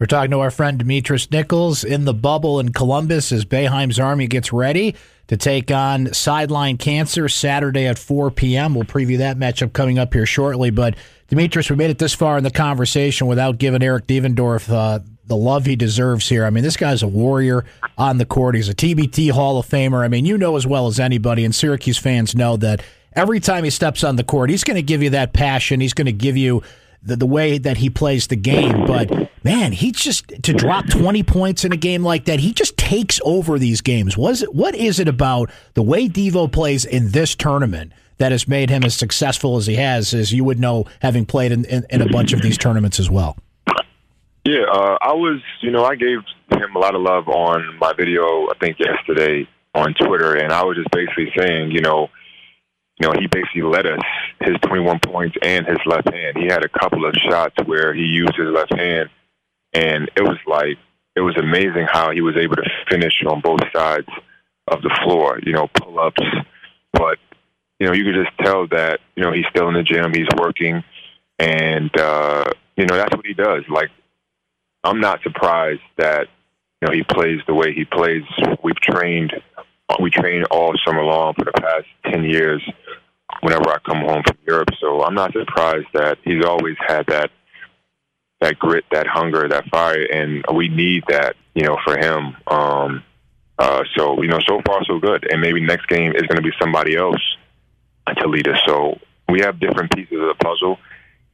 We're 0.00 0.06
talking 0.06 0.30
to 0.30 0.40
our 0.40 0.50
friend 0.50 0.82
Demetris 0.82 1.30
Nichols 1.30 1.84
in 1.84 2.06
the 2.06 2.14
bubble 2.14 2.58
in 2.58 2.72
Columbus 2.72 3.32
as 3.32 3.44
Boeheim's 3.44 4.00
Army 4.00 4.26
gets 4.28 4.50
ready 4.50 4.96
to 5.26 5.36
take 5.36 5.70
on 5.70 6.14
Sideline 6.14 6.78
Cancer 6.78 7.28
Saturday 7.28 7.86
at 7.86 7.98
4 7.98 8.30
p.m. 8.30 8.74
We'll 8.74 8.84
preview 8.84 9.18
that 9.18 9.36
matchup 9.36 9.74
coming 9.74 9.98
up 9.98 10.14
here 10.14 10.24
shortly. 10.24 10.70
But 10.70 10.96
Demetris, 11.28 11.68
we 11.68 11.76
made 11.76 11.90
it 11.90 11.98
this 11.98 12.14
far 12.14 12.38
in 12.38 12.44
the 12.44 12.50
conversation 12.50 13.26
without 13.26 13.58
giving 13.58 13.82
Eric 13.82 14.06
Devendorf 14.06 14.72
uh, 14.72 15.00
the 15.26 15.36
love 15.36 15.66
he 15.66 15.76
deserves 15.76 16.30
here. 16.30 16.46
I 16.46 16.50
mean, 16.50 16.64
this 16.64 16.78
guy's 16.78 17.02
a 17.02 17.08
warrior 17.08 17.66
on 17.98 18.16
the 18.16 18.24
court. 18.24 18.54
He's 18.54 18.70
a 18.70 18.74
TBT 18.74 19.32
Hall 19.32 19.58
of 19.58 19.66
Famer. 19.66 20.02
I 20.02 20.08
mean, 20.08 20.24
you 20.24 20.38
know 20.38 20.56
as 20.56 20.66
well 20.66 20.86
as 20.86 20.98
anybody, 20.98 21.44
and 21.44 21.54
Syracuse 21.54 21.98
fans 21.98 22.34
know 22.34 22.56
that 22.56 22.82
every 23.12 23.38
time 23.38 23.64
he 23.64 23.70
steps 23.70 24.02
on 24.02 24.16
the 24.16 24.24
court, 24.24 24.48
he's 24.48 24.64
going 24.64 24.76
to 24.76 24.82
give 24.82 25.02
you 25.02 25.10
that 25.10 25.34
passion. 25.34 25.78
He's 25.78 25.92
going 25.92 26.06
to 26.06 26.12
give 26.12 26.38
you 26.38 26.62
the, 27.02 27.16
the 27.16 27.26
way 27.26 27.58
that 27.58 27.78
he 27.78 27.90
plays 27.90 28.26
the 28.26 28.36
game. 28.36 28.86
But 28.86 29.30
man, 29.44 29.72
he 29.72 29.92
just 29.92 30.28
to 30.42 30.52
drop 30.52 30.88
twenty 30.88 31.22
points 31.22 31.64
in 31.64 31.72
a 31.72 31.76
game 31.76 32.02
like 32.02 32.24
that, 32.26 32.40
he 32.40 32.52
just 32.52 32.76
takes 32.76 33.20
over 33.24 33.58
these 33.58 33.80
games. 33.80 34.16
Was 34.16 34.42
it? 34.42 34.54
What 34.54 34.74
is 34.74 34.98
it 34.98 35.08
about 35.08 35.50
the 35.74 35.82
way 35.82 36.08
Devo 36.08 36.50
plays 36.50 36.84
in 36.84 37.10
this 37.10 37.34
tournament? 37.34 37.92
That 38.18 38.32
has 38.32 38.46
made 38.46 38.68
him 38.68 38.84
as 38.84 38.94
successful 38.94 39.56
as 39.56 39.66
he 39.66 39.76
has, 39.76 40.12
as 40.12 40.30
you 40.30 40.44
would 40.44 40.60
know, 40.60 40.84
having 41.00 41.24
played 41.24 41.52
in, 41.52 41.64
in, 41.64 41.86
in 41.88 42.02
a 42.02 42.06
bunch 42.06 42.34
of 42.34 42.42
these 42.42 42.58
tournaments 42.58 43.00
as 43.00 43.08
well. 43.08 43.38
Yeah, 44.44 44.64
uh, 44.70 44.98
I 45.00 45.14
was, 45.14 45.40
you 45.62 45.70
know, 45.70 45.86
I 45.86 45.94
gave 45.94 46.18
him 46.50 46.76
a 46.76 46.78
lot 46.78 46.94
of 46.94 47.00
love 47.00 47.28
on 47.28 47.78
my 47.80 47.94
video, 47.94 48.46
I 48.50 48.52
think 48.60 48.78
yesterday 48.78 49.48
on 49.74 49.94
Twitter, 49.94 50.34
and 50.34 50.52
I 50.52 50.64
was 50.64 50.76
just 50.76 50.90
basically 50.90 51.32
saying, 51.34 51.70
you 51.70 51.80
know, 51.80 52.10
you 53.00 53.08
know, 53.08 53.18
he 53.18 53.26
basically 53.26 53.62
led 53.62 53.86
us 53.86 54.00
his 54.40 54.56
21 54.62 55.00
points 55.00 55.36
and 55.42 55.66
his 55.66 55.78
left 55.86 56.12
hand. 56.12 56.36
He 56.36 56.44
had 56.44 56.64
a 56.64 56.68
couple 56.68 57.06
of 57.06 57.14
shots 57.14 57.54
where 57.64 57.94
he 57.94 58.02
used 58.02 58.36
his 58.36 58.48
left 58.48 58.74
hand, 58.74 59.08
and 59.72 60.10
it 60.16 60.22
was 60.22 60.36
like 60.46 60.76
it 61.16 61.20
was 61.20 61.36
amazing 61.38 61.86
how 61.90 62.10
he 62.10 62.20
was 62.20 62.36
able 62.36 62.56
to 62.56 62.70
finish 62.90 63.24
on 63.26 63.40
both 63.40 63.60
sides 63.74 64.08
of 64.68 64.82
the 64.82 64.94
floor. 65.02 65.40
You 65.42 65.54
know, 65.54 65.68
pull 65.68 65.98
ups, 65.98 66.22
but 66.92 67.18
you 67.78 67.86
know, 67.86 67.94
you 67.94 68.04
could 68.04 68.22
just 68.22 68.36
tell 68.38 68.66
that 68.68 69.00
you 69.16 69.22
know 69.22 69.32
he's 69.32 69.46
still 69.48 69.68
in 69.68 69.74
the 69.74 69.82
gym, 69.82 70.12
he's 70.12 70.28
working, 70.38 70.84
and 71.38 71.90
uh, 71.98 72.44
you 72.76 72.84
know 72.84 72.96
that's 72.96 73.16
what 73.16 73.26
he 73.26 73.32
does. 73.32 73.64
Like, 73.70 73.88
I'm 74.84 75.00
not 75.00 75.22
surprised 75.22 75.80
that 75.96 76.28
you 76.82 76.88
know 76.88 76.92
he 76.92 77.02
plays 77.02 77.40
the 77.46 77.54
way 77.54 77.72
he 77.72 77.86
plays. 77.86 78.24
We've 78.62 78.76
trained 78.76 79.32
we 79.98 80.10
train 80.10 80.44
all 80.44 80.74
summer 80.86 81.02
long 81.02 81.34
for 81.34 81.44
the 81.44 81.52
past 81.52 81.86
10 82.12 82.24
years 82.24 82.62
whenever 83.40 83.70
I 83.70 83.78
come 83.86 84.00
home 84.00 84.22
from 84.26 84.38
Europe. 84.46 84.70
So 84.80 85.02
I'm 85.02 85.14
not 85.14 85.32
surprised 85.32 85.88
that 85.94 86.18
he's 86.24 86.44
always 86.44 86.76
had 86.86 87.06
that 87.06 87.30
that 88.40 88.58
grit, 88.58 88.84
that 88.90 89.06
hunger, 89.06 89.48
that 89.48 89.68
fire, 89.68 90.06
and 90.10 90.42
we 90.54 90.68
need 90.68 91.04
that, 91.08 91.36
you 91.54 91.62
know, 91.62 91.76
for 91.84 91.98
him. 91.98 92.34
Um, 92.46 93.04
uh, 93.58 93.84
so 93.94 94.22
you 94.22 94.28
know, 94.28 94.40
so 94.48 94.62
far 94.66 94.82
so 94.84 94.98
good, 94.98 95.30
and 95.30 95.40
maybe 95.40 95.60
next 95.60 95.86
game 95.88 96.14
is 96.14 96.22
going 96.22 96.36
to 96.36 96.42
be 96.42 96.52
somebody 96.58 96.96
else 96.96 97.20
to 98.16 98.28
lead 98.28 98.48
us. 98.48 98.58
So 98.66 98.98
we 99.28 99.40
have 99.40 99.60
different 99.60 99.94
pieces 99.94 100.18
of 100.18 100.28
the 100.28 100.34
puzzle, 100.42 100.78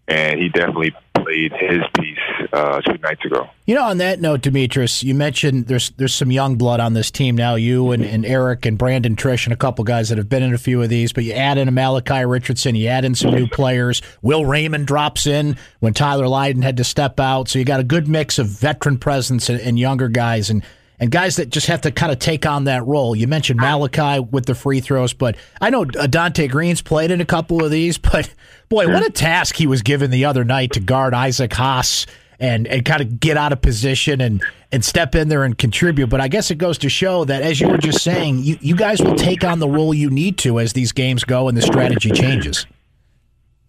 and 0.09 0.41
he 0.41 0.49
definitely 0.49 0.93
his 1.35 1.81
piece 1.99 2.19
uh, 2.53 2.81
two 2.81 2.99
nights 2.99 3.25
ago. 3.25 3.49
You 3.67 3.75
know, 3.75 3.85
on 3.85 3.99
that 3.99 4.21
note, 4.21 4.43
Demetris, 4.43 5.03
you 5.03 5.15
mentioned 5.15 5.67
there's 5.67 5.91
there's 5.91 6.15
some 6.15 6.31
young 6.31 6.57
blood 6.57 6.81
on 6.81 6.95
this 6.95 7.11
team 7.11 7.37
now. 7.37 7.55
You 7.55 7.91
and, 7.93 8.05
and 8.05 8.25
Eric 8.25 8.67
and 8.67 8.79
Brandon 8.79 9.17
Triche 9.17 9.45
and 9.45 9.53
a 9.53 9.57
couple 9.57 9.85
guys 9.85 10.09
that 10.09 10.19
have 10.19 10.29
been 10.29 10.43
in 10.43 10.55
a 10.55 10.59
few 10.59 10.83
of 10.83 10.89
these, 10.89 11.13
but 11.13 11.25
you 11.25 11.33
add 11.33 11.59
in 11.59 11.69
a 11.69 11.73
Malachi 11.73 12.25
Richardson, 12.25 12.75
you 12.75 12.89
add 12.89 13.05
in 13.05 13.15
some 13.15 13.33
new 13.33 13.47
players. 13.49 14.03
Will 14.23 14.45
Raymond 14.45 14.87
drops 14.87 15.27
in 15.27 15.57
when 15.81 15.95
Tyler 15.95 16.29
Lydon 16.29 16.63
had 16.63 16.77
to 16.77 16.85
step 16.85 17.19
out, 17.21 17.49
so 17.49 17.59
you 17.59 17.65
got 17.65 17.81
a 17.81 17.85
good 17.85 18.09
mix 18.09 18.39
of 18.39 18.47
veteran 18.47 18.99
presence 18.99 19.49
and, 19.49 19.61
and 19.61 19.79
younger 19.79 20.09
guys 20.09 20.51
and 20.51 20.63
and 20.99 21.11
guys 21.11 21.37
that 21.37 21.51
just 21.51 21.67
have 21.67 21.83
to 21.83 21.91
kind 21.91 22.11
of 22.11 22.19
take 22.19 22.47
on 22.47 22.65
that 22.65 22.87
role. 22.87 23.15
You 23.15 23.27
mentioned 23.27 23.61
Malachi 23.61 24.21
with 24.21 24.47
the 24.47 24.55
free 24.55 24.81
throws, 24.81 25.13
but 25.13 25.37
I 25.61 25.71
know 25.71 25.87
uh, 25.99 26.07
Dante 26.07 26.49
Green's 26.49 26.83
played 26.83 27.11
in 27.11 27.21
a 27.21 27.27
couple 27.27 27.65
of 27.65 27.71
these, 27.71 27.99
but 28.13 28.33
boy, 28.69 28.89
what 28.89 29.05
a 29.05 29.11
task 29.11 29.57
he 29.57 29.67
was 29.67 29.83
given 29.83 30.11
the 30.11 30.25
other 30.25 30.45
night 30.45 30.73
to 30.73 30.81
guard 30.81 31.15
Isaac 31.15 31.53
Haas 31.53 32.07
and 32.39 32.67
and 32.67 32.85
kind 32.85 33.01
of 33.01 33.19
get 33.19 33.37
out 33.37 33.53
of 33.53 33.63
position 33.63 34.21
and 34.21 34.43
and 34.73 34.85
step 34.85 35.15
in 35.15 35.29
there 35.29 35.45
and 35.45 35.57
contribute. 35.57 36.09
But 36.09 36.21
I 36.21 36.29
guess 36.29 36.51
it 36.51 36.57
goes 36.57 36.79
to 36.79 36.89
show 36.89 37.25
that, 37.25 37.43
as 37.43 37.61
you 37.61 37.69
were 37.69 37.79
just 37.79 38.03
saying, 38.03 38.39
you 38.39 38.59
you 38.61 38.77
guys 38.77 39.01
will 39.01 39.15
take 39.15 39.45
on 39.45 39.59
the 39.59 39.69
role 39.69 39.95
you 39.95 40.11
need 40.11 40.39
to 40.39 40.61
as 40.61 40.73
these 40.73 40.93
games 40.93 41.25
go 41.25 41.49
and 41.49 41.57
the 41.57 41.63
strategy 41.63 42.11
changes. 42.11 42.67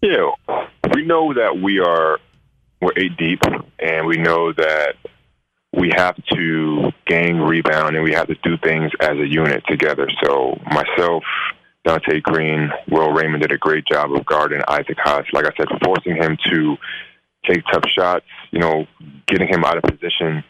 Yeah, 0.02 0.30
we 0.94 1.04
know 1.04 1.34
that 1.34 1.60
we 1.60 1.80
are 1.80 2.18
we're 2.80 2.92
eight 2.96 3.16
deep, 3.16 3.40
and 3.78 4.06
we 4.06 4.16
know 4.16 4.52
that 4.52 4.94
we 5.78 5.92
have 5.96 6.16
to 6.34 6.90
gang 7.06 7.40
rebound 7.40 7.94
and 7.94 8.04
we 8.04 8.12
have 8.12 8.26
to 8.26 8.34
do 8.42 8.56
things 8.58 8.90
as 9.00 9.16
a 9.18 9.26
unit 9.26 9.62
together. 9.68 10.08
So 10.22 10.58
myself, 10.66 11.22
Dante 11.84 12.20
Green, 12.20 12.70
Will 12.90 13.12
Raymond 13.12 13.42
did 13.42 13.52
a 13.52 13.58
great 13.58 13.86
job 13.86 14.12
of 14.12 14.26
guarding 14.26 14.60
Isaac 14.68 14.98
Haas. 14.98 15.24
Like 15.32 15.46
I 15.46 15.50
said, 15.56 15.68
forcing 15.84 16.16
him 16.16 16.36
to 16.50 16.76
take 17.48 17.62
tough 17.72 17.84
shots, 17.96 18.26
you 18.50 18.58
know, 18.58 18.86
getting 19.26 19.48
him 19.48 19.64
out 19.64 19.78
of 19.78 19.84
position 19.84 20.42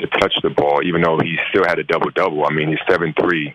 to 0.00 0.06
touch 0.06 0.34
the 0.42 0.50
ball, 0.50 0.80
even 0.82 1.02
though 1.02 1.18
he 1.18 1.36
still 1.50 1.64
had 1.64 1.78
a 1.78 1.84
double 1.84 2.10
double. 2.10 2.44
I 2.46 2.50
mean, 2.50 2.68
he's 2.68 2.78
seven 2.88 3.14
three. 3.20 3.54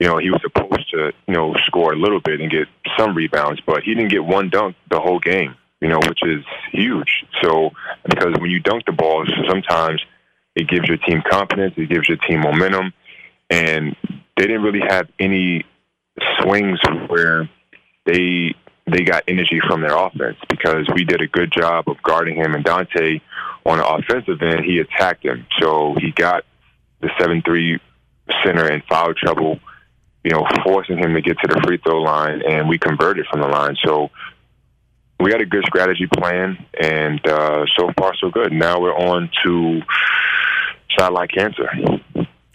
You 0.00 0.08
know, 0.08 0.18
he 0.18 0.30
was 0.30 0.40
supposed 0.42 0.90
to, 0.92 1.12
you 1.28 1.34
know, 1.34 1.54
score 1.66 1.92
a 1.92 1.96
little 1.96 2.20
bit 2.20 2.40
and 2.40 2.50
get 2.50 2.68
some 2.98 3.14
rebounds, 3.14 3.60
but 3.66 3.82
he 3.82 3.94
didn't 3.94 4.10
get 4.10 4.24
one 4.24 4.48
dunk 4.48 4.74
the 4.90 4.98
whole 4.98 5.20
game, 5.20 5.54
you 5.80 5.88
know, 5.88 5.98
which 5.98 6.20
is 6.22 6.42
huge. 6.72 7.24
So 7.42 7.70
because 8.08 8.34
when 8.40 8.50
you 8.50 8.60
dunk 8.60 8.86
the 8.86 8.92
ball, 8.92 9.26
sometimes 9.46 10.02
it 10.54 10.68
gives 10.68 10.88
your 10.88 10.98
team 10.98 11.22
confidence, 11.28 11.74
it 11.76 11.88
gives 11.88 12.08
your 12.08 12.18
team 12.18 12.40
momentum, 12.40 12.92
and 13.48 13.96
they 14.36 14.46
didn't 14.46 14.62
really 14.62 14.86
have 14.86 15.08
any 15.18 15.64
swings 16.40 16.78
where 17.08 17.48
they 18.06 18.54
they 18.86 19.04
got 19.04 19.22
energy 19.28 19.60
from 19.68 19.82
their 19.82 19.96
offense 19.96 20.36
because 20.48 20.88
we 20.94 21.04
did 21.04 21.20
a 21.20 21.26
good 21.26 21.52
job 21.52 21.88
of 21.88 22.02
guarding 22.02 22.36
him 22.36 22.54
and 22.54 22.64
Dante 22.64 23.20
on 23.64 23.78
the 23.78 23.86
offensive 23.86 24.42
end, 24.42 24.64
he 24.64 24.78
attacked 24.78 25.24
him. 25.24 25.46
So 25.60 25.94
he 26.00 26.12
got 26.12 26.44
the 27.00 27.10
seven 27.18 27.42
three 27.42 27.78
center 28.44 28.70
in 28.70 28.82
foul 28.88 29.14
trouble, 29.14 29.60
you 30.24 30.30
know, 30.30 30.46
forcing 30.64 30.98
him 30.98 31.14
to 31.14 31.20
get 31.20 31.38
to 31.38 31.48
the 31.48 31.60
free 31.66 31.78
throw 31.78 32.00
line 32.02 32.42
and 32.46 32.68
we 32.68 32.78
converted 32.78 33.26
from 33.30 33.40
the 33.40 33.48
line. 33.48 33.76
So 33.84 34.10
we 35.20 35.30
had 35.30 35.40
a 35.40 35.46
good 35.46 35.64
strategy 35.66 36.06
plan 36.06 36.64
and 36.80 37.24
uh, 37.26 37.64
so 37.76 37.90
far 37.98 38.14
so 38.20 38.30
good. 38.30 38.52
Now 38.52 38.80
we're 38.80 38.96
on 38.96 39.30
to 39.44 39.80
sideline 40.98 41.28
cancer. 41.28 41.68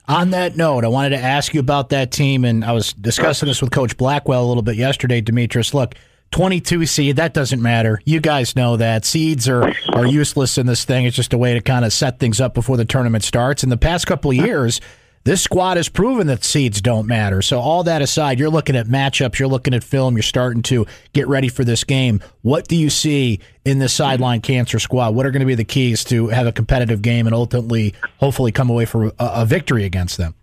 On 0.08 0.32
that 0.32 0.56
note, 0.56 0.84
I 0.86 0.88
wanted 0.88 1.10
to 1.12 1.18
ask 1.18 1.54
you 1.54 1.60
about 1.60 1.90
that 1.90 2.12
team, 2.12 2.46
and 2.46 2.64
I 2.64 2.74
was 2.74 2.94
discussing 2.94 3.48
this 3.48 3.62
with 3.62 3.72
Coach 3.72 3.98
Blackwell 3.98 4.46
a 4.46 4.48
little 4.48 4.62
bit 4.62 4.76
yesterday, 4.76 5.20
Demetris. 5.20 5.74
Look, 5.74 5.96
22 6.32 6.86
seed, 6.86 7.16
that 7.16 7.34
doesn't 7.34 7.62
matter. 7.62 8.00
You 8.06 8.20
guys 8.20 8.56
know 8.56 8.78
that. 8.78 9.06
Seeds 9.06 9.50
are, 9.50 9.72
are 9.94 10.06
useless 10.06 10.58
in 10.60 10.68
this 10.68 10.86
thing. 10.86 11.06
It's 11.06 11.16
just 11.16 11.34
a 11.34 11.38
way 11.38 11.54
to 11.54 11.62
kind 11.62 11.86
of 11.86 11.94
set 11.94 12.20
things 12.20 12.40
up 12.40 12.54
before 12.54 12.78
the 12.78 12.86
tournament 12.86 13.24
starts. 13.24 13.64
In 13.64 13.70
the 13.70 13.78
past 13.78 14.06
couple 14.06 14.30
of 14.30 14.38
years, 14.38 14.80
this 15.26 15.42
squad 15.42 15.78
has 15.78 15.90
proven 15.90 16.28
that 16.28 16.44
seeds 16.44 16.82
don't 16.82 17.08
matter. 17.08 17.42
So, 17.42 17.60
all 17.60 17.84
that 17.84 18.02
aside, 18.02 18.40
you're 18.40 18.50
looking 18.50 18.76
at 18.76 18.86
matchups, 18.86 19.40
you're 19.40 19.50
looking 19.50 19.74
at 19.74 19.84
film, 19.84 20.16
you're 20.16 20.24
starting 20.24 20.62
to 20.64 20.86
get 21.14 21.28
ready 21.28 21.50
for 21.50 21.64
this 21.64 21.84
game. 21.84 22.22
What 22.44 22.68
do 22.68 22.76
you 22.76 22.92
see 22.92 23.40
in 23.66 23.80
this 23.80 23.92
sideline 23.92 24.42
cancer 24.42 24.80
squad? 24.80 25.16
What 25.16 25.26
are 25.26 25.32
going 25.32 25.42
to 25.42 25.48
be 25.48 25.56
the 25.56 25.66
keys 25.66 26.04
to 26.06 26.28
have 26.28 26.46
a 26.48 26.52
competitive 26.52 27.02
game 27.02 27.26
and 27.26 27.36
ultimately, 27.36 27.96
hopefully, 28.20 28.52
come 28.52 28.70
away 28.70 28.86
for 28.86 29.08
a, 29.08 29.14
a 29.20 29.46
victory 29.46 29.84
against 29.84 30.18
them? 30.18 30.36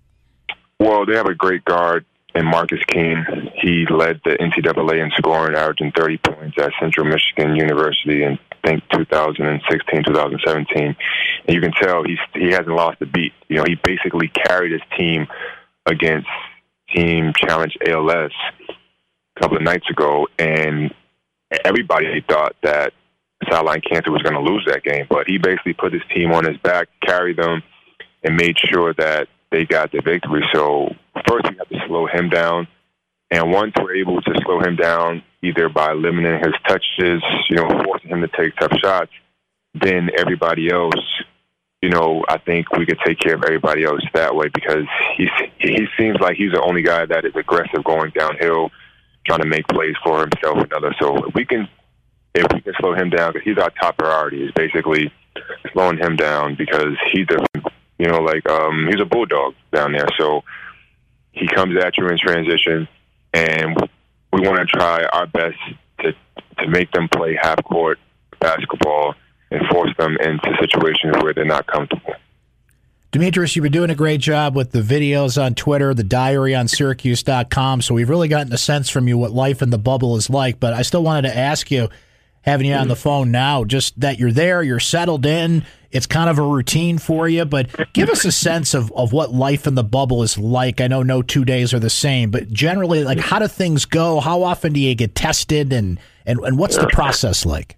Well, 0.81 1.07
they 1.07 1.15
have 1.15 1.27
a 1.27 1.35
great 1.35 1.65
guard 1.65 2.05
in 2.35 2.47
Marcus 2.47 2.81
Keene. 2.87 3.25
He 3.61 3.87
led 3.87 4.21
the 4.25 4.37
NCAA 4.39 5.03
in 5.03 5.11
scoring, 5.17 5.57
averaging 5.57 5.93
30 5.93 6.19
points 6.19 6.59
at 6.59 6.73
Central 6.81 7.07
Michigan 7.07 7.57
University 7.57 8.23
in 8.23 8.39
I 8.65 8.69
think 8.69 8.85
2016, 8.93 10.05
2017, 10.05 10.85
and 10.85 10.97
you 11.49 11.61
can 11.61 11.73
tell 11.73 12.05
he's 12.05 12.19
he 12.33 12.53
hasn't 12.53 12.69
lost 12.69 13.03
a 13.03 13.07
beat. 13.07 13.33
You 13.49 13.57
know, 13.57 13.65
he 13.67 13.75
basically 13.83 14.29
carried 14.29 14.71
his 14.71 14.83
team 14.97 15.27
against 15.85 16.29
Team 16.95 17.33
Challenge 17.37 17.77
ALS 17.89 18.31
a 19.37 19.41
couple 19.41 19.57
of 19.57 19.65
nights 19.65 19.91
ago, 19.91 20.29
and 20.39 20.95
everybody 21.65 22.25
thought 22.29 22.55
that 22.63 22.93
Sideline 23.51 23.81
Cancer 23.81 24.13
was 24.13 24.23
going 24.23 24.35
to 24.35 24.41
lose 24.41 24.65
that 24.69 24.85
game, 24.85 25.07
but 25.09 25.27
he 25.27 25.39
basically 25.39 25.73
put 25.73 25.93
his 25.93 26.03
team 26.15 26.33
on 26.33 26.45
his 26.45 26.57
back, 26.59 26.89
carried 27.05 27.39
them, 27.39 27.63
and 28.23 28.37
made 28.37 28.57
sure 28.59 28.95
that 28.95 29.29
they 29.53 29.65
got 29.65 29.93
the 29.93 30.01
victory. 30.03 30.43
So 30.53 30.89
first, 31.29 31.49
we 31.49 31.57
have 31.59 31.69
to 31.69 31.87
slow 31.87 32.07
him 32.07 32.29
down 32.29 32.67
and 33.33 33.51
once 33.51 33.73
we're 33.81 33.97
able 33.97 34.21
to 34.21 34.35
slow 34.45 34.61
him 34.61 34.77
down, 34.77 35.23
either 35.43 35.71
by 35.71 35.95
limiting 35.95 36.39
his 36.41 36.53
touches, 36.69 37.23
you 37.49 37.57
know, 37.57 37.83
forcing 37.83 38.11
him 38.11 38.21
to 38.21 38.29
take 38.29 38.55
tough 38.57 38.73
shots, 38.79 39.11
then 39.73 40.11
everybody 40.19 40.71
else, 40.71 41.01
you 41.81 41.89
know, 41.89 42.23
I 42.29 42.37
think 42.37 42.71
we 42.77 42.85
could 42.85 42.99
take 43.03 43.19
care 43.21 43.37
of 43.37 43.43
everybody 43.43 43.85
else 43.85 44.03
that 44.13 44.37
way 44.37 44.49
because 44.53 44.85
he's 45.17 45.31
he 45.59 45.87
seems 45.99 46.19
like 46.21 46.37
he's 46.37 46.53
the 46.53 46.61
only 46.61 46.83
guy 46.83 47.07
that 47.07 47.25
is 47.25 47.35
aggressive 47.35 47.83
going 47.85 48.13
downhill, 48.15 48.71
trying 49.27 49.41
to 49.41 49.49
make 49.49 49.67
plays 49.67 49.97
for 50.05 50.21
himself 50.21 50.59
and 50.59 50.73
others. 50.75 50.95
So 51.01 51.25
if 51.25 51.35
we 51.35 51.47
can, 51.47 51.67
if 52.35 52.47
we 52.53 52.61
can 52.61 52.75
slow 52.81 52.93
him 52.93 53.09
down, 53.09 53.33
because 53.33 53.47
he's 53.47 53.59
our 53.59 53.71
top 53.81 53.97
priority, 53.97 54.45
is 54.45 54.53
basically 54.53 55.11
slowing 55.73 55.97
him 55.97 56.17
down 56.17 56.55
because 56.55 56.99
he's 57.11 57.27
a, 57.31 57.71
you 58.03 58.09
know, 58.09 58.19
like 58.19 58.49
um, 58.51 58.89
he's 58.91 59.01
a 59.01 59.05
bulldog 59.05 59.55
down 59.73 59.93
there. 59.93 60.09
So 60.19 60.43
he 61.31 61.47
comes 61.47 61.77
at 61.81 61.97
you 61.97 62.09
in 62.09 62.19
transition 62.19 62.89
and 63.33 63.77
we 64.33 64.41
want 64.41 64.59
to 64.59 64.77
try 64.77 65.05
our 65.05 65.29
best 65.29 65.57
to 66.01 66.13
to 66.59 66.69
make 66.69 66.91
them 66.91 67.09
play 67.09 67.39
half 67.41 67.63
court 67.63 68.01
basketball 68.41 69.15
and 69.53 69.61
force 69.71 69.93
them 69.99 70.17
into 70.21 70.51
situations 70.61 71.15
where 71.23 71.33
they're 71.33 71.45
not 71.45 71.69
comfortable. 71.69 72.15
Demetris, 73.13 73.55
you've 73.55 73.63
been 73.63 73.71
doing 73.71 73.91
a 73.91 73.95
great 73.95 74.21
job 74.21 74.57
with 74.57 74.73
the 74.73 74.81
videos 74.81 75.41
on 75.41 75.55
Twitter, 75.55 75.95
the 75.95 76.03
diary 76.03 76.57
on 76.57 76.67
Syracuse.com. 76.67 77.83
So 77.83 77.95
we've 77.95 78.09
really 78.09 78.29
gotten 78.29 78.53
a 78.53 78.59
sense 78.59 78.91
from 78.91 79.07
you 79.07 79.17
what 79.17 79.31
life 79.31 79.63
in 79.63 79.71
the 79.71 79.79
bubble 79.79 80.17
is 80.17 80.29
like. 80.29 80.59
But 80.59 80.73
I 80.73 80.83
still 80.83 81.05
wanted 81.05 81.29
to 81.29 81.37
ask 81.37 81.71
you, 81.71 81.89
having 82.41 82.67
you 82.67 82.75
on 82.75 82.89
the 82.89 82.97
phone 82.97 83.31
now, 83.31 83.65
just 83.65 84.01
that 84.01 84.19
you're 84.19 84.33
there, 84.33 84.63
you're 84.63 84.81
settled 84.81 85.25
in, 85.25 85.65
it's 85.93 86.07
kind 86.07 86.31
of 86.31 86.39
a 86.39 86.43
routine 86.43 86.99
for 86.99 87.29
you, 87.29 87.45
but 87.45 87.69
give 87.93 88.09
us 88.09 88.25
a 88.25 88.33
sense 88.33 88.75
of, 88.75 88.91
of 88.93 89.13
what 89.13 89.33
life 89.33 89.67
in 89.67 89.75
the 89.75 89.85
bubble 89.85 90.23
is 90.23 90.39
like. 90.39 90.81
I 90.81 90.89
know 90.89 91.03
no 91.03 91.23
two 91.23 91.45
days 91.45 91.75
are 91.75 91.79
the 91.79 91.91
same, 91.91 92.31
but 92.31 92.51
generally, 92.51 93.05
like 93.05 93.19
how 93.19 93.39
do 93.39 93.47
things 93.47 93.85
go? 93.85 94.21
How 94.21 94.43
often 94.43 94.73
do 94.73 94.81
you 94.81 94.95
get 94.95 95.15
tested, 95.15 95.73
and 95.73 96.01
and, 96.27 96.41
and 96.41 96.59
what's 96.59 96.77
the 96.77 96.89
process 96.89 97.45
like? 97.45 97.77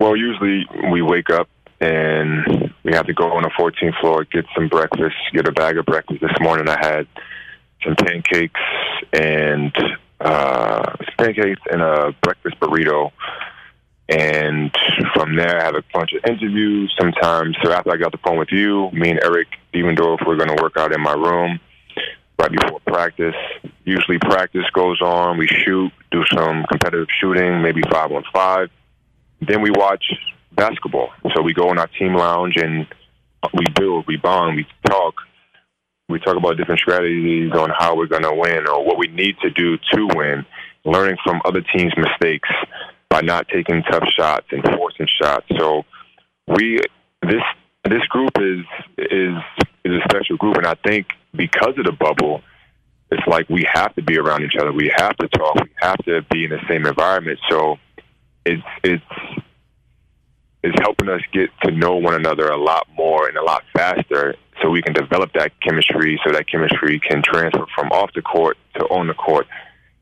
Well, 0.00 0.16
usually 0.16 0.66
we 0.92 1.02
wake 1.02 1.30
up 1.30 1.48
and 1.80 2.72
we 2.84 2.92
have 2.92 3.06
to 3.06 3.14
go 3.14 3.32
on 3.32 3.42
the 3.42 3.50
14th 3.50 4.00
floor, 4.00 4.24
get 4.24 4.44
some 4.54 4.68
breakfast, 4.68 5.16
get 5.32 5.48
a 5.48 5.52
bag 5.52 5.78
of 5.78 5.86
breakfast. 5.86 6.20
This 6.20 6.36
morning 6.40 6.68
I 6.68 6.78
had 6.78 7.06
some 7.84 7.94
pancakes 7.96 8.60
and 9.12 9.72
uh, 10.20 10.96
pancakes 11.16 11.60
and 11.70 11.82
a 11.82 12.14
breakfast 12.22 12.58
burrito 12.60 13.12
and 14.08 14.74
from 15.14 15.36
there, 15.36 15.60
I 15.60 15.64
have 15.64 15.74
a 15.74 15.84
bunch 15.92 16.12
of 16.14 16.24
interviews 16.24 16.94
sometimes. 16.98 17.56
So 17.62 17.72
after 17.72 17.92
I 17.92 17.96
got 17.96 18.12
the 18.12 18.18
phone 18.18 18.38
with 18.38 18.50
you, 18.50 18.90
me 18.92 19.10
and 19.10 19.20
Eric 19.22 19.48
Devendorf, 19.74 20.26
we're 20.26 20.36
going 20.36 20.54
to 20.54 20.62
work 20.62 20.78
out 20.78 20.94
in 20.94 21.02
my 21.02 21.12
room 21.12 21.60
right 22.38 22.50
before 22.50 22.80
practice. 22.86 23.34
Usually 23.84 24.18
practice 24.18 24.64
goes 24.72 25.02
on. 25.02 25.36
We 25.36 25.46
shoot, 25.46 25.92
do 26.10 26.24
some 26.34 26.64
competitive 26.70 27.08
shooting, 27.20 27.60
maybe 27.60 27.82
five 27.90 28.10
on 28.10 28.24
five. 28.32 28.70
Then 29.46 29.60
we 29.60 29.70
watch 29.70 30.04
basketball. 30.52 31.10
So 31.34 31.42
we 31.42 31.52
go 31.52 31.70
in 31.70 31.78
our 31.78 31.88
team 31.98 32.14
lounge 32.14 32.56
and 32.56 32.86
we 33.52 33.64
build, 33.74 34.06
we 34.06 34.16
bond, 34.16 34.56
we 34.56 34.66
talk. 34.86 35.14
We 36.08 36.18
talk 36.18 36.38
about 36.38 36.56
different 36.56 36.80
strategies 36.80 37.52
on 37.52 37.70
how 37.78 37.94
we're 37.94 38.06
going 38.06 38.22
to 38.22 38.32
win 38.32 38.66
or 38.66 38.82
what 38.82 38.96
we 38.96 39.08
need 39.08 39.36
to 39.42 39.50
do 39.50 39.76
to 39.76 40.08
win, 40.14 40.46
learning 40.86 41.18
from 41.22 41.42
other 41.44 41.60
teams' 41.60 41.92
mistakes 41.98 42.48
by 43.10 43.20
not 43.22 43.48
taking 43.48 43.82
tough 43.84 44.04
shots 44.16 44.46
and 44.50 44.62
forcing 44.62 45.08
shots. 45.20 45.46
So 45.56 45.84
we 46.46 46.80
this 47.22 47.42
this 47.84 48.02
group 48.08 48.32
is 48.38 48.64
is 48.98 49.36
is 49.84 49.92
a 49.92 50.00
special 50.04 50.36
group, 50.36 50.56
and 50.56 50.66
I 50.66 50.74
think 50.86 51.08
because 51.34 51.74
of 51.78 51.84
the 51.84 51.92
bubble, 51.92 52.42
it's 53.10 53.26
like 53.26 53.48
we 53.48 53.66
have 53.72 53.94
to 53.94 54.02
be 54.02 54.18
around 54.18 54.44
each 54.44 54.56
other. 54.60 54.72
We 54.72 54.92
have 54.96 55.16
to 55.16 55.28
talk. 55.28 55.56
We 55.56 55.70
have 55.80 55.98
to 56.04 56.22
be 56.30 56.44
in 56.44 56.50
the 56.50 56.60
same 56.68 56.86
environment. 56.86 57.38
So 57.48 57.78
it's 58.44 58.62
it's 58.82 59.04
it's 60.62 60.78
helping 60.80 61.08
us 61.08 61.20
get 61.32 61.50
to 61.62 61.70
know 61.70 61.96
one 61.96 62.14
another 62.14 62.48
a 62.48 62.56
lot 62.56 62.86
more 62.96 63.28
and 63.28 63.36
a 63.36 63.42
lot 63.42 63.62
faster, 63.74 64.34
so 64.60 64.68
we 64.68 64.82
can 64.82 64.92
develop 64.92 65.32
that 65.34 65.52
chemistry. 65.60 66.20
So 66.24 66.32
that 66.32 66.48
chemistry 66.50 67.00
can 67.00 67.22
transfer 67.22 67.66
from 67.74 67.90
off 67.92 68.10
the 68.14 68.22
court 68.22 68.56
to 68.74 68.84
on 68.86 69.06
the 69.06 69.14
court, 69.14 69.46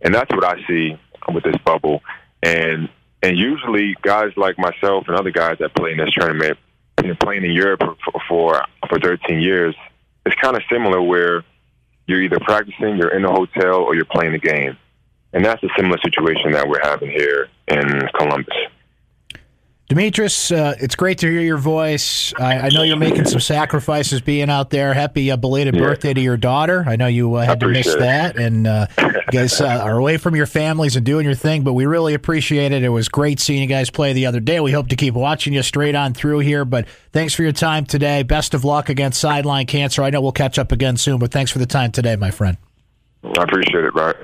and 0.01 0.15
that's 0.15 0.35
what 0.35 0.45
I 0.45 0.57
see 0.67 0.99
with 1.33 1.45
this 1.45 1.57
bubble. 1.65 2.03
And 2.43 2.89
and 3.23 3.39
usually, 3.39 3.95
guys 4.03 4.33
like 4.37 4.59
myself 4.59 5.05
and 5.09 5.17
other 5.17 5.31
guys 5.31 5.57
that 5.59 5.75
play 5.75 5.93
in 5.93 5.99
this 5.99 6.13
tournament, 6.13 6.59
you 7.03 7.09
know, 7.09 7.17
playing 7.21 7.45
in 7.45 7.53
Europe 7.53 7.81
for, 7.81 8.21
for 8.29 8.67
for 8.89 8.99
13 8.99 9.41
years, 9.41 9.75
it's 10.25 10.37
kind 10.37 10.57
of 10.57 10.63
similar 10.71 11.01
where 11.01 11.45
you're 12.07 12.23
either 12.23 12.39
practicing, 12.41 12.97
you're 12.97 13.17
in 13.17 13.25
a 13.25 13.33
hotel, 13.33 13.83
or 13.83 13.95
you're 13.95 14.05
playing 14.05 14.35
a 14.35 14.39
game, 14.39 14.77
and 15.33 15.45
that's 15.45 15.63
a 15.63 15.69
similar 15.77 15.99
situation 16.05 16.53
that 16.53 16.69
we're 16.69 16.83
having 16.83 17.11
here 17.11 17.49
in 17.69 18.09
Columbus. 18.15 18.55
Demetris, 19.89 20.51
uh, 20.57 20.75
it's 20.81 20.97
great 20.97 21.19
to 21.19 21.31
hear 21.31 21.41
your 21.41 21.59
voice. 21.59 22.35
I, 22.37 22.59
I, 22.59 22.69
know 22.71 22.83
you're 22.83 22.97
making 22.97 23.27
some 23.27 23.39
sacrifices 23.39 24.21
being 24.21 24.51
out 24.51 24.71
there. 24.71 24.93
Happy 24.93 25.31
uh, 25.31 25.37
belated 25.37 25.77
yeah. 25.77 25.83
birthday 25.83 26.13
to 26.13 26.21
your 26.21 26.37
daughter. 26.37 26.85
I 26.89 26.97
know 26.97 27.07
you 27.07 27.33
uh, 27.37 27.45
had 27.45 27.61
to 27.61 27.69
miss 27.69 27.87
it. 27.87 28.01
that, 28.01 28.37
and 28.37 28.67
uh, 28.67 28.89
you 28.99 29.13
guys 29.31 29.61
uh, 29.61 29.67
are 29.85 29.97
away 29.97 30.17
from 30.17 30.35
your 30.35 30.47
families 30.47 30.97
and 30.97 31.07
doing 31.07 31.25
your 31.25 31.37
thing. 31.37 31.63
But 31.63 31.75
we 31.75 31.87
really 31.87 32.15
appreciate 32.15 32.73
it. 32.73 32.83
It 32.83 32.89
was 32.89 33.09
great 33.09 33.39
seeing 33.39 33.63
you 33.63 33.69
guys 33.69 33.89
play 33.89 34.13
the 34.13 34.27
other 34.27 34.41
day. 34.41 34.59
We 34.59 34.73
hope 34.73 34.89
to 34.89 34.97
keep 34.97 35.15
watching 35.15 35.53
you 35.53 35.63
straight 35.63 35.95
on 35.95 36.15
through 36.15 36.41
here. 36.41 36.65
But 36.65 36.89
thanks 37.13 37.33
for 37.35 37.45
your 37.45 37.53
time 37.53 37.87
today. 37.87 38.25
Best 38.25 38.55
of 38.55 38.65
luck 38.65 38.89
against 38.89 39.21
sideline 39.21 39.67
cancer. 39.67 40.03
I 40.03 40.11
know 40.11 40.21
we'll 40.21 40.33
catch 40.33 40.59
up 40.59 40.73
again 40.73 40.97
soon, 40.97 41.21
but 41.21 41.31
thanks 41.31 41.53
for 41.53 41.61
the 41.61 41.67
time 41.67 41.93
today, 41.93 42.17
my 42.17 42.33
friend. 42.33 42.57
I 43.23 43.43
appreciate 43.45 43.85
it, 43.85 43.95
Right. 43.95 44.17